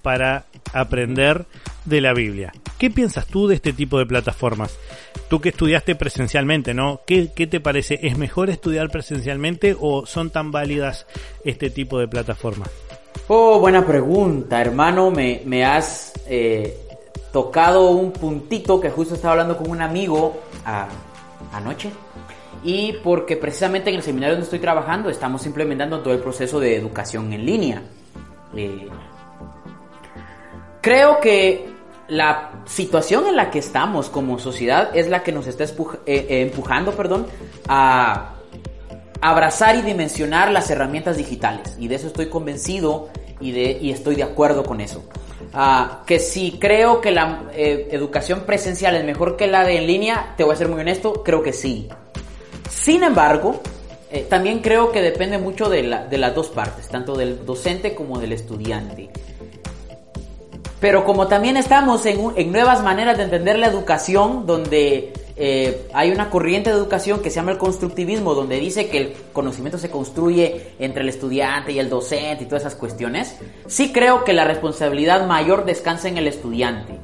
[0.07, 1.47] para aprender
[1.85, 2.53] de la Biblia.
[2.79, 4.79] ¿Qué piensas tú de este tipo de plataformas?
[5.29, 7.01] Tú que estudiaste presencialmente, ¿no?
[7.05, 7.99] ¿Qué, te parece?
[8.01, 11.09] ¿Es mejor estudiar presencialmente o son tan válidas
[11.43, 12.71] este tipo de plataformas?
[13.27, 15.11] Oh, buena pregunta, hermano.
[15.11, 16.79] Me, me has eh,
[17.33, 20.41] tocado un puntito que justo estaba hablando con un amigo
[21.53, 21.91] anoche.
[22.63, 26.77] Y porque precisamente en el seminario donde estoy trabajando estamos implementando todo el proceso de
[26.77, 27.83] educación en línea.
[28.55, 28.89] Eh,
[30.87, 31.67] Creo que
[32.07, 35.67] la situación en la que estamos como sociedad es la que nos está eh,
[36.07, 37.27] eh, empujando perdón,
[37.67, 38.37] a
[39.21, 41.77] abrazar y dimensionar las herramientas digitales.
[41.81, 43.09] Y de eso estoy convencido
[43.41, 45.03] y, de, y estoy de acuerdo con eso.
[45.53, 49.89] Ah, que si creo que la eh, educación presencial es mejor que la de en
[49.89, 51.89] línea, te voy a ser muy honesto, creo que sí.
[52.71, 53.61] Sin embargo,
[54.29, 58.21] también creo que depende mucho de, la, de las dos partes, tanto del docente como
[58.21, 59.11] del estudiante.
[60.87, 66.31] Pero como también estamos en, nuevas maneras de entender la educación, donde eh, hay una
[66.31, 70.75] corriente de educación que se llama el constructivismo, donde dice que el conocimiento se construye
[70.79, 73.37] entre el estudiante y el docente y todas esas cuestiones.
[73.67, 77.01] Sí creo que la responsabilidad mayor descansa en el estudiante.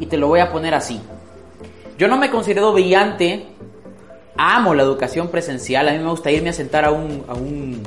[0.00, 1.00] Y te lo voy a poner así.
[1.98, 3.46] Yo no me considero brillante,
[4.36, 7.84] amo la educación presencial, a mí me gusta irme a sentar a un, a un,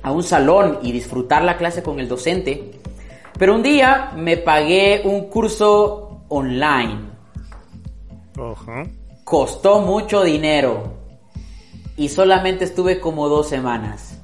[0.00, 2.75] a un salón y disfrutar la clase con el docente.
[3.38, 7.16] Pero un día me pagué un curso online
[9.24, 10.94] Costó mucho dinero
[11.96, 14.20] y solamente estuve como dos semanas.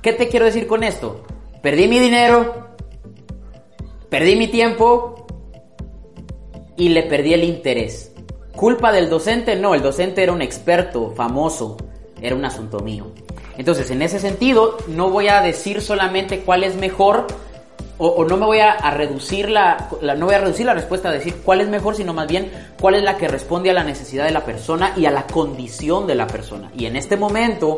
[0.00, 1.22] ¿Qué te quiero decir con esto?
[1.62, 2.68] Perdí mi dinero,
[4.08, 5.26] perdí mi tiempo
[6.76, 8.12] y le perdí el interés.
[8.56, 9.56] ¿Culpa del docente?
[9.56, 11.76] No, el docente era un experto, famoso,
[12.20, 13.12] era un asunto mío.
[13.58, 17.26] Entonces, en ese sentido, no voy a decir solamente cuál es mejor,
[18.02, 21.36] o, no me voy a, reducir la, no voy a reducir la respuesta a decir
[21.44, 24.30] cuál es mejor, sino más bien cuál es la que responde a la necesidad de
[24.30, 26.70] la persona y a la condición de la persona.
[26.74, 27.76] Y en este momento,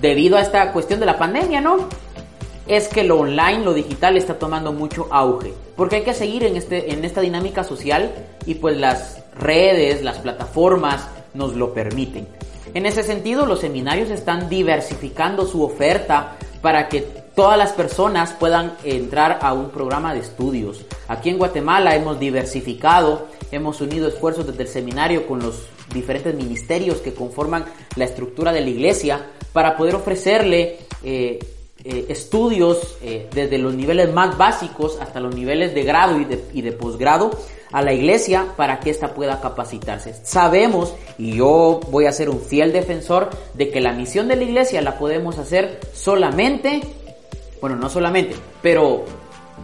[0.00, 1.88] debido a esta cuestión de la pandemia, ¿no?
[2.66, 6.56] Es que lo online, lo digital está tomando mucho auge, porque hay que seguir en
[6.56, 8.12] este en esta dinámica social
[8.46, 12.26] y pues las redes, las plataformas nos lo permiten.
[12.74, 17.00] En ese sentido, los seminarios están diversificando su oferta para que
[17.34, 20.86] todas las personas puedan entrar a un programa de estudios.
[21.08, 26.98] Aquí en Guatemala hemos diversificado, hemos unido esfuerzos desde el seminario con los diferentes ministerios
[26.98, 27.64] que conforman
[27.96, 31.38] la estructura de la iglesia para poder ofrecerle eh,
[31.84, 36.44] eh, estudios eh, desde los niveles más básicos hasta los niveles de grado y de,
[36.52, 37.30] y de posgrado
[37.72, 40.14] a la iglesia para que ésta pueda capacitarse.
[40.24, 44.44] Sabemos, y yo voy a ser un fiel defensor, de que la misión de la
[44.44, 46.82] iglesia la podemos hacer solamente
[47.62, 49.04] bueno, no solamente, pero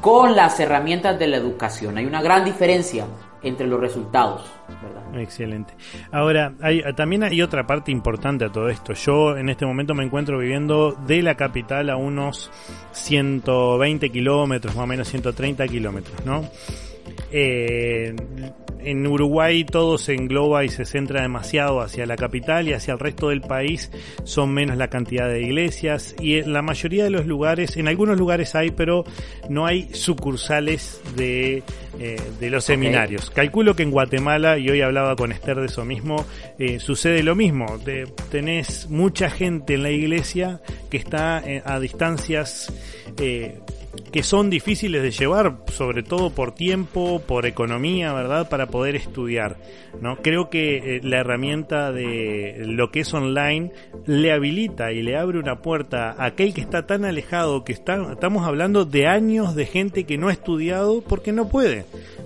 [0.00, 1.98] con las herramientas de la educación.
[1.98, 3.06] Hay una gran diferencia
[3.42, 4.50] entre los resultados.
[4.82, 5.20] ¿verdad?
[5.20, 5.74] Excelente.
[6.12, 8.92] Ahora, hay, también hay otra parte importante a todo esto.
[8.94, 12.50] Yo en este momento me encuentro viviendo de la capital a unos
[12.92, 16.44] 120 kilómetros, más o menos 130 kilómetros, ¿no?
[17.30, 18.14] Eh,
[18.80, 23.00] en Uruguay todo se engloba y se centra demasiado hacia la capital y hacia el
[23.00, 23.90] resto del país
[24.24, 28.16] son menos la cantidad de iglesias y en la mayoría de los lugares, en algunos
[28.16, 29.04] lugares hay, pero
[29.50, 31.62] no hay sucursales de,
[31.98, 33.30] eh, de los seminarios.
[33.30, 36.24] Calculo que en Guatemala, y hoy hablaba con Esther de eso mismo,
[36.58, 37.66] eh, sucede lo mismo.
[38.30, 42.72] tenés mucha gente en la iglesia que está a distancias
[44.10, 48.48] que son difíciles de llevar, sobre todo por tiempo, por economía, ¿verdad?
[48.48, 49.56] Para poder estudiar,
[50.00, 50.16] ¿no?
[50.16, 53.72] Creo que eh, la herramienta de lo que es online
[54.06, 58.12] le habilita y le abre una puerta a aquel que está tan alejado, que está,
[58.12, 61.84] estamos hablando de años de gente que no ha estudiado porque no puede,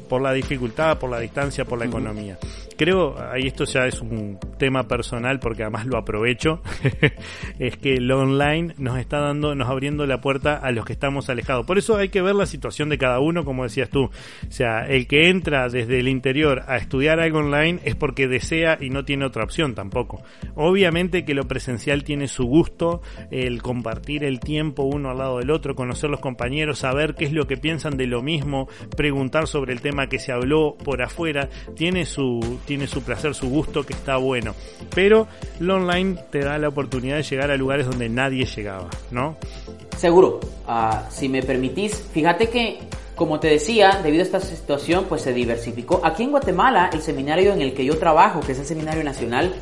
[0.09, 2.39] por la dificultad, por la distancia, por la economía
[2.83, 6.63] creo, ahí esto ya es un tema personal porque además lo aprovecho,
[7.61, 11.31] es que lo online nos está dando, nos abriendo la puerta a los que estamos
[11.31, 11.65] alejados.
[11.65, 14.07] Por eso hay que ver la situación de cada uno, como decías tú.
[14.07, 14.11] O
[14.51, 18.91] sea, el que entra desde el interior a estudiar algo online es porque desea y
[18.91, 20.21] no tiene otra opción tampoco.
[20.57, 25.53] Obviamente que lo presencial tiene su gusto, el compartir el tiempo uno al lado del
[25.53, 29.73] otro, conocer los compañeros, saber qué es lo que piensan de lo mismo, preguntar sobre
[29.73, 33.93] el tema que se habló por afuera, tiene su tiene su placer, su gusto, que
[33.93, 34.55] está bueno.
[34.95, 35.29] Pero
[35.61, 39.37] lo online te da la oportunidad de llegar a lugares donde nadie llegaba, ¿no?
[39.99, 40.41] Seguro.
[40.67, 42.79] Ah, si me permitís, fíjate que,
[43.15, 46.01] como te decía, debido a esta situación, pues se diversificó.
[46.03, 49.53] Aquí en Guatemala, el seminario en el que yo trabajo, que es el Seminario Nacional,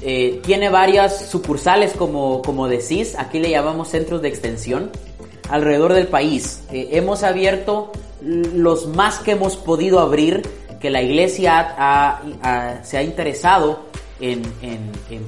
[0.00, 4.90] eh, tiene varias sucursales, como, como decís, aquí le llamamos centros de extensión,
[5.50, 6.62] alrededor del país.
[6.72, 13.86] Eh, hemos abierto los más que hemos podido abrir que la iglesia se ha interesado
[14.20, 14.42] en,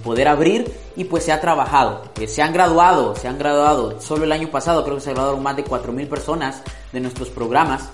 [0.04, 2.02] poder abrir y pues se ha trabajado.
[2.20, 3.98] Eh, se han graduado, se han graduado.
[4.02, 7.88] Solo el año pasado creo que se graduaron más de 4.000 personas de nuestros programas,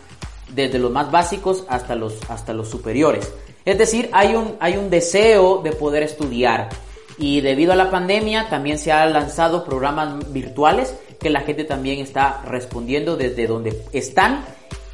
[0.53, 3.33] desde los más básicos hasta los, superiores.
[3.65, 6.69] Es decir, hay un deseo de poder estudiar.
[7.17, 12.01] Y debido a la pandemia también se han lanzado programas virtuales que la gente también
[12.01, 14.45] está respondiendo desde donde están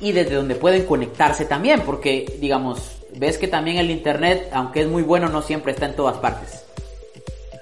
[0.01, 4.89] y desde donde pueden conectarse también, porque digamos, ves que también el Internet, aunque es
[4.89, 6.65] muy bueno, no siempre está en todas partes.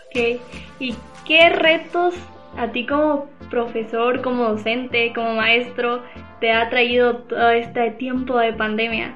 [0.08, 0.40] Ok,
[0.80, 0.94] ¿y
[1.26, 2.14] qué retos
[2.56, 6.02] a ti como profesor, como docente, como maestro,
[6.40, 9.14] te ha traído todo este tiempo de pandemia?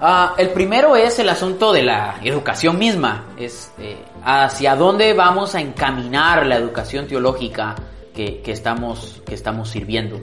[0.00, 5.56] Ah, el primero es el asunto de la educación misma, es eh, hacia dónde vamos
[5.56, 7.74] a encaminar la educación teológica
[8.14, 10.20] que, que, estamos, que estamos sirviendo.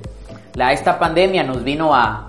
[0.55, 2.27] La, esta pandemia nos vino a,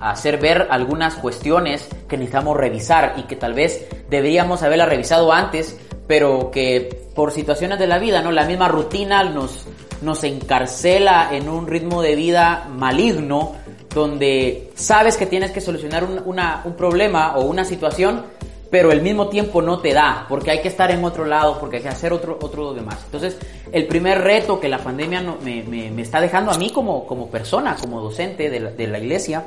[0.00, 5.76] hacer ver algunas cuestiones que necesitamos revisar y que tal vez deberíamos haberla revisado antes,
[6.06, 8.30] pero que por situaciones de la vida, ¿no?
[8.30, 9.66] La misma rutina nos,
[10.00, 13.54] nos encarcela en un ritmo de vida maligno
[13.92, 18.24] donde sabes que tienes que solucionar un, un problema o una situación,
[18.72, 21.76] pero al mismo tiempo no te da, porque hay que estar en otro lado, porque
[21.76, 23.02] hay que hacer otro, otro demás.
[23.04, 23.36] Entonces,
[23.70, 27.28] el primer reto que la pandemia me, me, me, está dejando a mí como, como
[27.28, 29.44] persona, como docente de la, de la iglesia,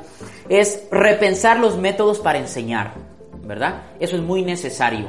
[0.48, 2.92] es repensar los métodos para enseñar,
[3.42, 3.86] ¿verdad?
[3.98, 5.08] Eso es muy necesario.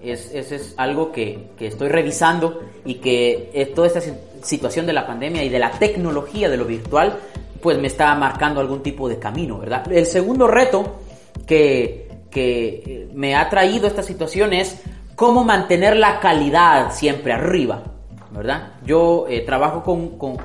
[0.00, 4.00] Es, eso es algo que, que, estoy revisando y que eh, toda esta
[4.42, 7.18] situación de la pandemia y de la tecnología de lo virtual,
[7.60, 9.90] pues me está marcando algún tipo de camino, ¿verdad?
[9.90, 11.00] El segundo reto
[11.48, 14.82] que, que eh, me ha traído esta situación es
[15.14, 17.82] cómo mantener la calidad siempre arriba,
[18.30, 18.72] ¿verdad?
[18.84, 20.36] Yo eh, trabajo con, con,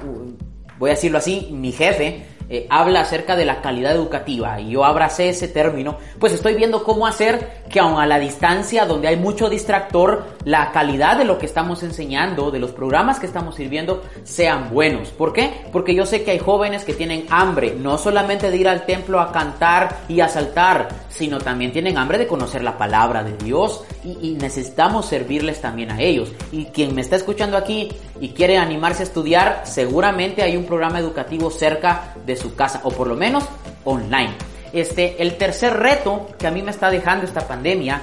[0.80, 4.84] voy a decirlo así, mi jefe eh, habla acerca de la calidad educativa y yo
[4.84, 9.16] abracé ese término, pues estoy viendo cómo hacer que aun a la distancia donde hay
[9.16, 14.02] mucho distractor, la calidad de lo que estamos enseñando, de los programas que estamos sirviendo,
[14.26, 15.12] sean buenos.
[15.12, 15.62] ¿Por qué?
[15.72, 19.22] Porque yo sé que hay jóvenes que tienen hambre, no solamente de ir al templo
[19.22, 23.86] a cantar y a saltar, sino también tienen hambre de conocer la palabra de Dios
[24.04, 26.34] y, y necesitamos servirles también a ellos.
[26.52, 31.00] Y quien me está escuchando aquí y quiere animarse a estudiar, seguramente hay un programa
[31.00, 33.44] educativo cerca de su casa o por lo menos
[33.86, 34.34] online.
[34.74, 38.02] Este, el tercer reto que a mí me está dejando esta pandemia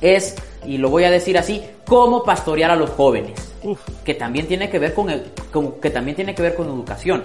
[0.00, 3.80] es, y lo voy a decir así, cómo pastorear a los jóvenes, Uf.
[4.04, 7.22] que también tiene que ver con, el, con, que también tiene que ver con educación.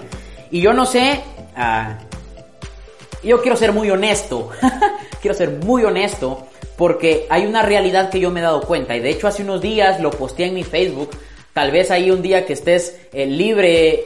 [0.52, 1.22] Y yo no sé,
[1.58, 4.50] uh, yo quiero ser muy honesto,
[5.22, 6.48] quiero ser muy honesto,
[6.78, 9.62] porque hay una realidad que yo me he dado cuenta, y de hecho hace unos
[9.62, 11.12] días lo posteé en mi Facebook,
[11.54, 14.06] Tal vez ahí un día que estés eh, libre,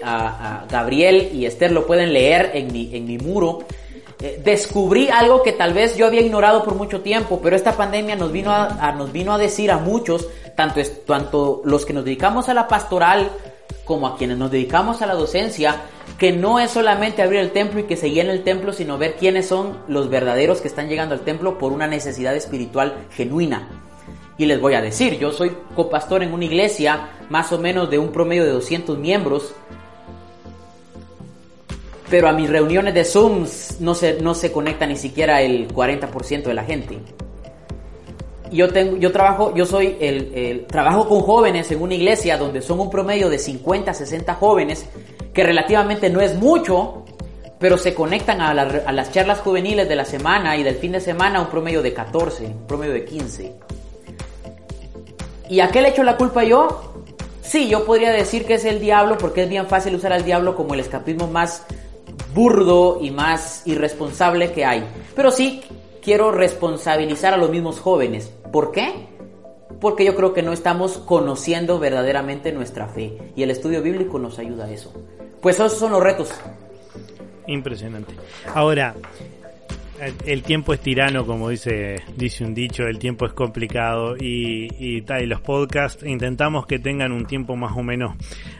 [0.69, 3.59] Gabriel y Esther lo pueden leer en mi, en mi muro.
[4.19, 8.15] Eh, descubrí algo que tal vez yo había ignorado por mucho tiempo, pero esta pandemia
[8.15, 12.03] nos vino a, a, nos vino a decir a muchos, tanto, tanto los que nos
[12.03, 13.29] dedicamos a la pastoral
[13.85, 15.83] como a quienes nos dedicamos a la docencia,
[16.17, 19.15] que no es solamente abrir el templo y que se llene el templo, sino ver
[19.15, 23.86] quiénes son los verdaderos que están llegando al templo por una necesidad espiritual genuina.
[24.37, 27.97] Y les voy a decir, yo soy copastor en una iglesia más o menos de
[27.97, 29.53] un promedio de 200 miembros,
[32.09, 33.45] pero a mis reuniones de Zoom
[33.79, 36.99] no se, no se conecta ni siquiera el 40% de la gente.
[38.51, 42.61] Yo, tengo, yo trabajo, yo soy el, el, trabajo con jóvenes en una iglesia donde
[42.61, 44.85] son un promedio de 50, 60 jóvenes,
[45.33, 47.03] que relativamente no es mucho,
[47.59, 50.93] pero se conectan a, la, a las charlas juveniles de la semana y del fin
[50.93, 53.66] de semana un promedio de 14, un promedio de 15.
[55.49, 56.93] ¿Y a qué le echo la culpa yo?
[57.41, 60.55] Sí, yo podría decir que es el diablo porque es bien fácil usar al diablo
[60.55, 61.65] como el escapismo más
[62.33, 64.83] burdo y más irresponsable que hay.
[65.15, 65.63] Pero sí
[66.01, 68.31] quiero responsabilizar a los mismos jóvenes.
[68.51, 69.07] ¿Por qué?
[69.79, 74.39] Porque yo creo que no estamos conociendo verdaderamente nuestra fe y el estudio bíblico nos
[74.39, 74.93] ayuda a eso.
[75.41, 76.31] Pues esos son los retos.
[77.47, 78.13] Impresionante.
[78.53, 78.95] Ahora,
[80.25, 85.03] el tiempo es tirano, como dice, dice un dicho, el tiempo es complicado y, y,
[85.03, 88.15] y los podcasts intentamos que tengan un tiempo más o menos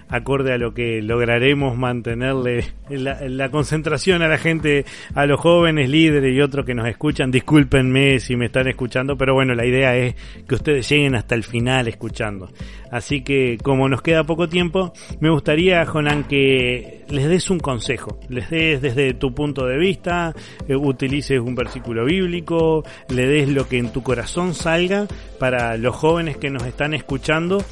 [0.09, 6.35] acorde a lo que lograremos mantenerle la, concentración a la gente, a los jóvenes líderes
[6.35, 7.31] y otros que nos escuchan.
[7.31, 10.15] Discúlpenme si me están escuchando, pero bueno, la idea es
[10.47, 12.49] que ustedes lleguen hasta el final escuchando.
[12.91, 18.19] Así que como nos queda poco tiempo, me gustaría, Jonan, que les des un consejo,
[18.29, 20.33] les des desde tu punto de vista,
[20.67, 25.07] eh, utilices un versículo bíblico, le des lo que en tu corazón salga
[25.39, 27.63] para los jóvenes que nos están escuchando.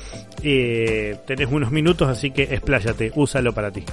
[0.43, 3.83] Eh, tenés unos minutos, así que expláyate, úsalo para ti.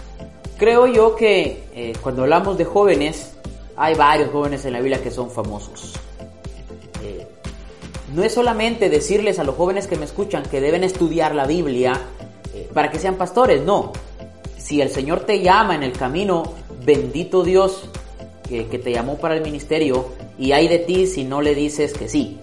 [0.58, 3.32] Creo yo que eh, cuando hablamos de jóvenes,
[3.76, 5.94] hay varios jóvenes en la Biblia que son famosos.
[7.02, 7.26] Eh,
[8.14, 12.00] no es solamente decirles a los jóvenes que me escuchan que deben estudiar la Biblia
[12.54, 13.92] eh, para que sean pastores, no.
[14.58, 16.54] Si el Señor te llama en el camino,
[16.84, 17.88] bendito Dios
[18.48, 21.92] que, que te llamó para el ministerio y hay de ti si no le dices
[21.94, 22.38] que sí.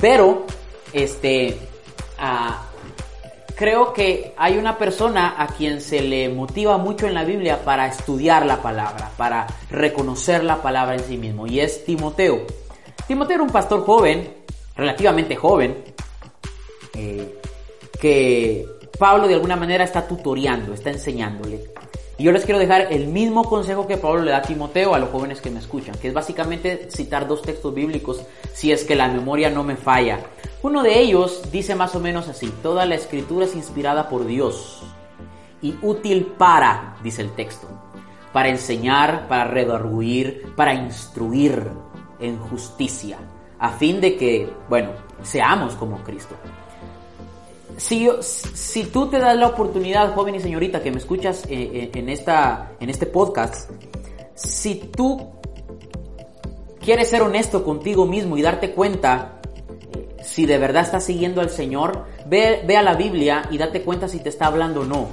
[0.00, 0.44] Pero,
[0.92, 1.56] este,
[2.18, 2.65] uh,
[3.56, 7.86] creo que hay una persona a quien se le motiva mucho en la Biblia para
[7.86, 12.42] estudiar la palabra, para reconocer la palabra en sí mismo, y es Timoteo.
[13.08, 14.34] Timoteo era un pastor joven,
[14.76, 15.82] relativamente joven,
[16.94, 17.40] eh,
[17.98, 18.66] que
[18.98, 21.64] Pablo de alguna manera está tutoreando, está enseñándole.
[22.18, 24.98] Y yo les quiero dejar el mismo consejo que Pablo le da a Timoteo a
[24.98, 28.22] los jóvenes que me escuchan, que es básicamente citar dos textos bíblicos
[28.54, 30.20] si es que la memoria no me falla.
[30.62, 34.82] Uno de ellos dice más o menos así, toda la escritura es inspirada por Dios
[35.60, 37.68] y útil para, dice el texto,
[38.32, 41.70] para enseñar, para redarguir, para instruir
[42.18, 43.18] en justicia,
[43.58, 44.92] a fin de que, bueno,
[45.22, 46.34] seamos como Cristo.
[47.76, 51.90] Si, si tú te das la oportunidad, joven y señorita que me escuchas eh, eh,
[51.94, 53.70] en, esta, en este podcast,
[54.34, 55.30] si tú
[56.80, 59.40] quieres ser honesto contigo mismo y darte cuenta
[59.92, 64.08] eh, si de verdad estás siguiendo al Señor, ve, a la Biblia y date cuenta
[64.08, 65.08] si te está hablando o no.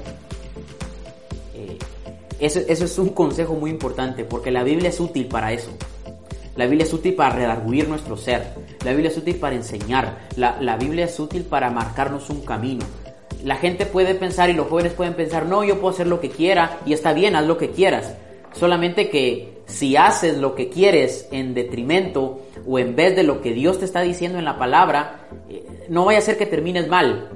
[2.40, 5.72] eso, eso es un consejo muy importante porque la Biblia es útil para eso.
[6.56, 8.54] La Biblia es útil para redarguir nuestro ser.
[8.84, 10.18] La Biblia es útil para enseñar.
[10.36, 12.86] La, la, Biblia es útil para marcarnos un camino.
[13.44, 16.30] La gente puede pensar y los jóvenes pueden pensar, no, yo puedo hacer lo que
[16.30, 18.14] quiera y está bien, haz lo que quieras.
[18.54, 23.54] Solamente que si haces lo que quieres en detrimento o en vez de lo que
[23.54, 27.30] Dios te está diciendo en la palabra, eh, no vaya a ser que termines mal.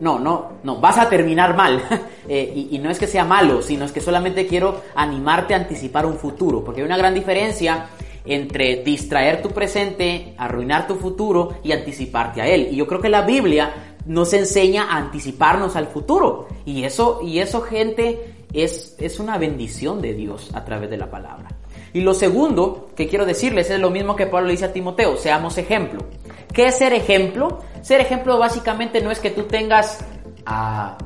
[0.00, 1.82] No, no, no, vas a terminar mal.
[2.28, 5.58] eh, y, y, no es que sea malo, sino es que solamente quiero animarte a
[5.58, 7.86] anticipar un futuro, porque hay una gran diferencia
[8.24, 12.68] entre distraer tu presente, arruinar tu futuro y anticiparte a él.
[12.70, 16.48] Y yo creo que la Biblia nos enseña a anticiparnos al futuro.
[16.64, 21.10] Y eso, y eso gente, es, es una bendición de Dios a través de la
[21.10, 21.48] palabra.
[21.92, 25.58] Y lo segundo que quiero decirles es lo mismo que Pablo dice a Timoteo, seamos
[25.58, 26.00] ejemplo.
[26.52, 27.60] ¿Qué es ser ejemplo?
[27.82, 30.04] Ser ejemplo básicamente no es que tú tengas
[30.46, 30.96] a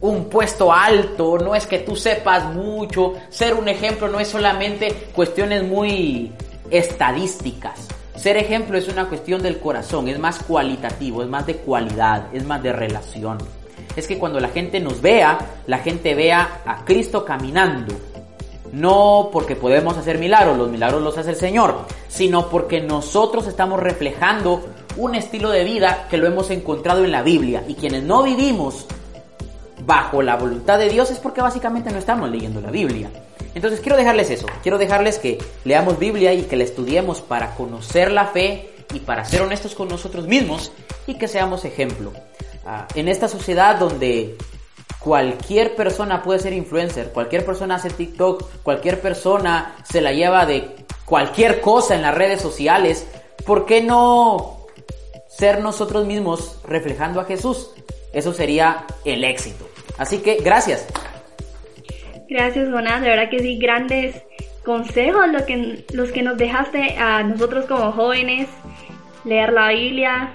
[0.00, 4.92] un puesto alto, no es que tú sepas mucho, ser un ejemplo no es solamente
[5.14, 6.32] cuestiones muy
[6.72, 7.88] estadísticas.
[8.16, 12.44] Ser ejemplo es una cuestión del corazón, es más cualitativo, es más de cualidad, es
[12.44, 13.38] más de relación.
[13.94, 17.94] Es que cuando la gente nos vea, la gente vea a Cristo caminando.
[18.72, 23.80] No porque podemos hacer milagros, los milagros los hace el Señor, sino porque nosotros estamos
[23.80, 24.64] reflejando
[24.96, 27.64] un estilo de vida que lo hemos encontrado en la Biblia.
[27.68, 28.86] Y quienes no vivimos
[29.86, 33.10] bajo la voluntad de Dios es porque básicamente no estamos leyendo la Biblia.
[33.54, 38.10] Entonces quiero dejarles eso, quiero dejarles que leamos Biblia y que la estudiemos para conocer
[38.10, 40.72] la fe y para ser honestos con nosotros mismos
[41.06, 42.12] y que seamos ejemplo.
[42.64, 44.36] Uh, en esta sociedad donde
[45.00, 50.76] cualquier persona puede ser influencer, cualquier persona hace TikTok, cualquier persona se la lleva de
[51.04, 53.06] cualquier cosa en las redes sociales,
[53.44, 54.66] ¿por qué no
[55.28, 57.70] ser nosotros mismos reflejando a Jesús?
[58.12, 59.71] Eso sería el éxito.
[59.98, 60.86] Así que gracias.
[62.28, 63.02] Gracias, Jonás.
[63.02, 64.22] De verdad que sí, grandes
[64.64, 68.48] consejos lo que, los que nos dejaste a nosotros como jóvenes.
[69.24, 70.30] Leer la Biblia.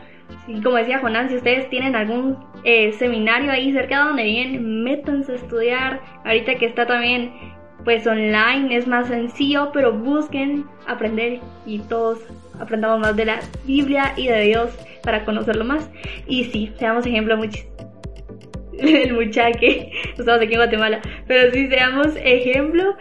[0.47, 4.83] Y como decía Jonás, si ustedes tienen algún eh, seminario ahí cerca de donde viven,
[4.83, 6.01] métanse a estudiar.
[6.23, 7.33] Ahorita que está también
[7.83, 12.19] pues online es más sencillo, pero busquen aprender y todos
[12.59, 14.71] aprendamos más de la Biblia y de Dios
[15.03, 15.89] para conocerlo más.
[16.27, 17.86] Y sí, seamos ejemplo muchísimo
[18.80, 22.95] el muchaque, estamos aquí en Guatemala, pero sí seamos ejemplo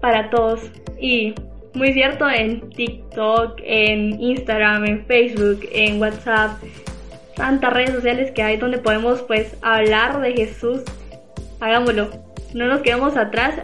[0.00, 0.70] para todos.
[1.00, 1.34] Y
[1.74, 6.62] muy cierto, en TikTok, en Instagram, en Facebook, en WhatsApp,
[7.36, 10.82] tantas redes sociales que hay donde podemos pues hablar de Jesús.
[11.60, 12.10] Hagámoslo,
[12.54, 13.54] no nos quedemos atrás,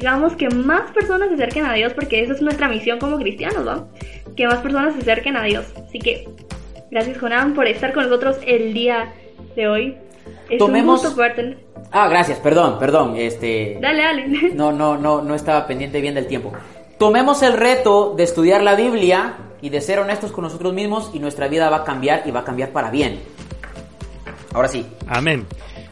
[0.00, 3.64] hagamos que más personas se acerquen a Dios porque esa es nuestra misión como cristianos,
[3.64, 3.88] ¿no?
[4.36, 5.72] Que más personas se acerquen a Dios.
[5.86, 6.28] Así que
[6.90, 9.12] gracias Jonán por estar con nosotros el día
[9.56, 9.96] de hoy.
[10.48, 11.00] Es Tomemos...
[11.02, 11.56] un gusto poderte-
[11.92, 13.78] Ah, gracias, perdón, perdón, este...
[13.80, 14.50] Dale, dale.
[14.54, 16.52] No, no, no, no estaba pendiente bien del tiempo.
[16.98, 21.18] Tomemos el reto de estudiar la Biblia y de ser honestos con nosotros mismos y
[21.18, 23.20] nuestra vida va a cambiar y va a cambiar para bien.
[24.52, 24.86] Ahora sí.
[25.08, 25.46] Amén.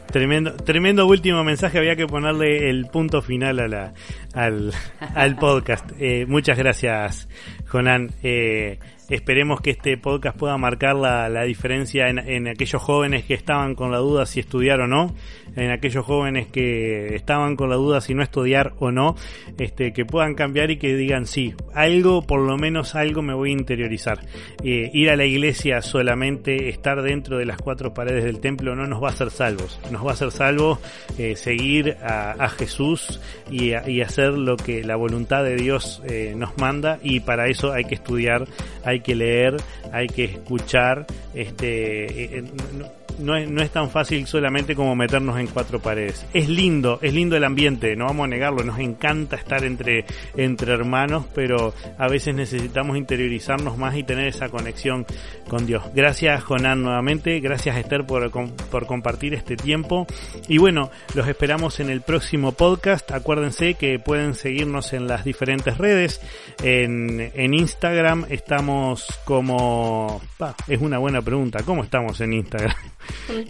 [0.07, 3.95] Tremendo, tremendo último mensaje, había que ponerle el punto final a la,
[4.35, 4.71] al,
[5.15, 5.91] al podcast.
[5.99, 7.29] Eh, muchas gracias,
[7.67, 8.11] Jonan.
[8.23, 8.79] Eh,
[9.15, 13.75] esperemos que este podcast pueda marcar la, la diferencia en, en, aquellos jóvenes que estaban
[13.75, 15.15] con la duda si estudiar o no,
[15.55, 19.17] en aquellos jóvenes que estaban con la duda si no estudiar o no,
[19.59, 23.51] este, que puedan cambiar y que digan sí, algo, por lo menos algo me voy
[23.51, 24.21] a interiorizar.
[24.65, 28.87] Eh, ir a la iglesia solamente, estar dentro de las cuatro paredes del templo no
[28.87, 30.79] nos va a hacer salvos, nos va a hacer salvos
[31.19, 36.57] eh, seguir a, Jesús y, y, hacer lo que la voluntad de Dios eh, nos
[36.59, 38.47] manda y para eso hay que estudiar,
[38.85, 39.57] hay que leer,
[39.93, 45.39] hay que escuchar, este, eh, no, no, es, no es tan fácil solamente como meternos
[45.39, 46.27] en cuatro paredes.
[46.33, 50.05] Es lindo, es lindo el ambiente, no vamos a negarlo, nos encanta estar entre,
[50.37, 55.07] entre hermanos, pero a veces necesitamos interiorizarnos más y tener esa conexión
[55.49, 55.85] con Dios.
[55.95, 60.07] Gracias Jonán nuevamente, gracias Esther por, por compartir este tiempo
[60.49, 63.11] y bueno, los esperamos en el próximo podcast.
[63.13, 66.21] Acuérdense que pueden seguirnos en las diferentes redes,
[66.63, 70.21] en, en Instagram estamos como...
[70.39, 72.77] Pa, es una buena pregunta, ¿cómo estamos en Instagram?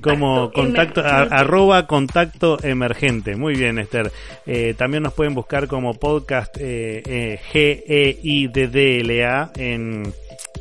[0.03, 3.37] Como contacto, arroba contacto emergente.
[3.37, 4.13] Muy bien, Esther.
[4.47, 10.13] Eh, también nos pueden buscar como podcast eh, eh, G-E-I-D-D-L-A en,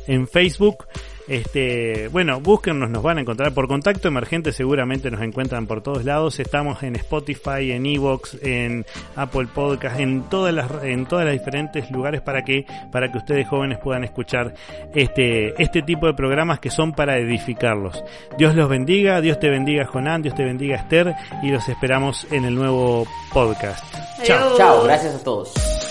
[0.06, 0.86] en Facebook.
[1.32, 6.04] Este, bueno, búsquennos, nos van a encontrar por contacto emergente, seguramente nos encuentran por todos
[6.04, 6.38] lados.
[6.38, 8.84] Estamos en Spotify, en Evox, en
[9.16, 13.48] Apple Podcast, en todas las en todas las diferentes lugares para que para que ustedes
[13.48, 14.52] jóvenes puedan escuchar
[14.94, 18.04] este este tipo de programas que son para edificarlos.
[18.36, 22.44] Dios los bendiga, Dios te bendiga Jonán, Dios te bendiga Esther y los esperamos en
[22.44, 23.82] el nuevo podcast.
[24.22, 24.58] Chao.
[24.58, 25.81] Chao, gracias a todos.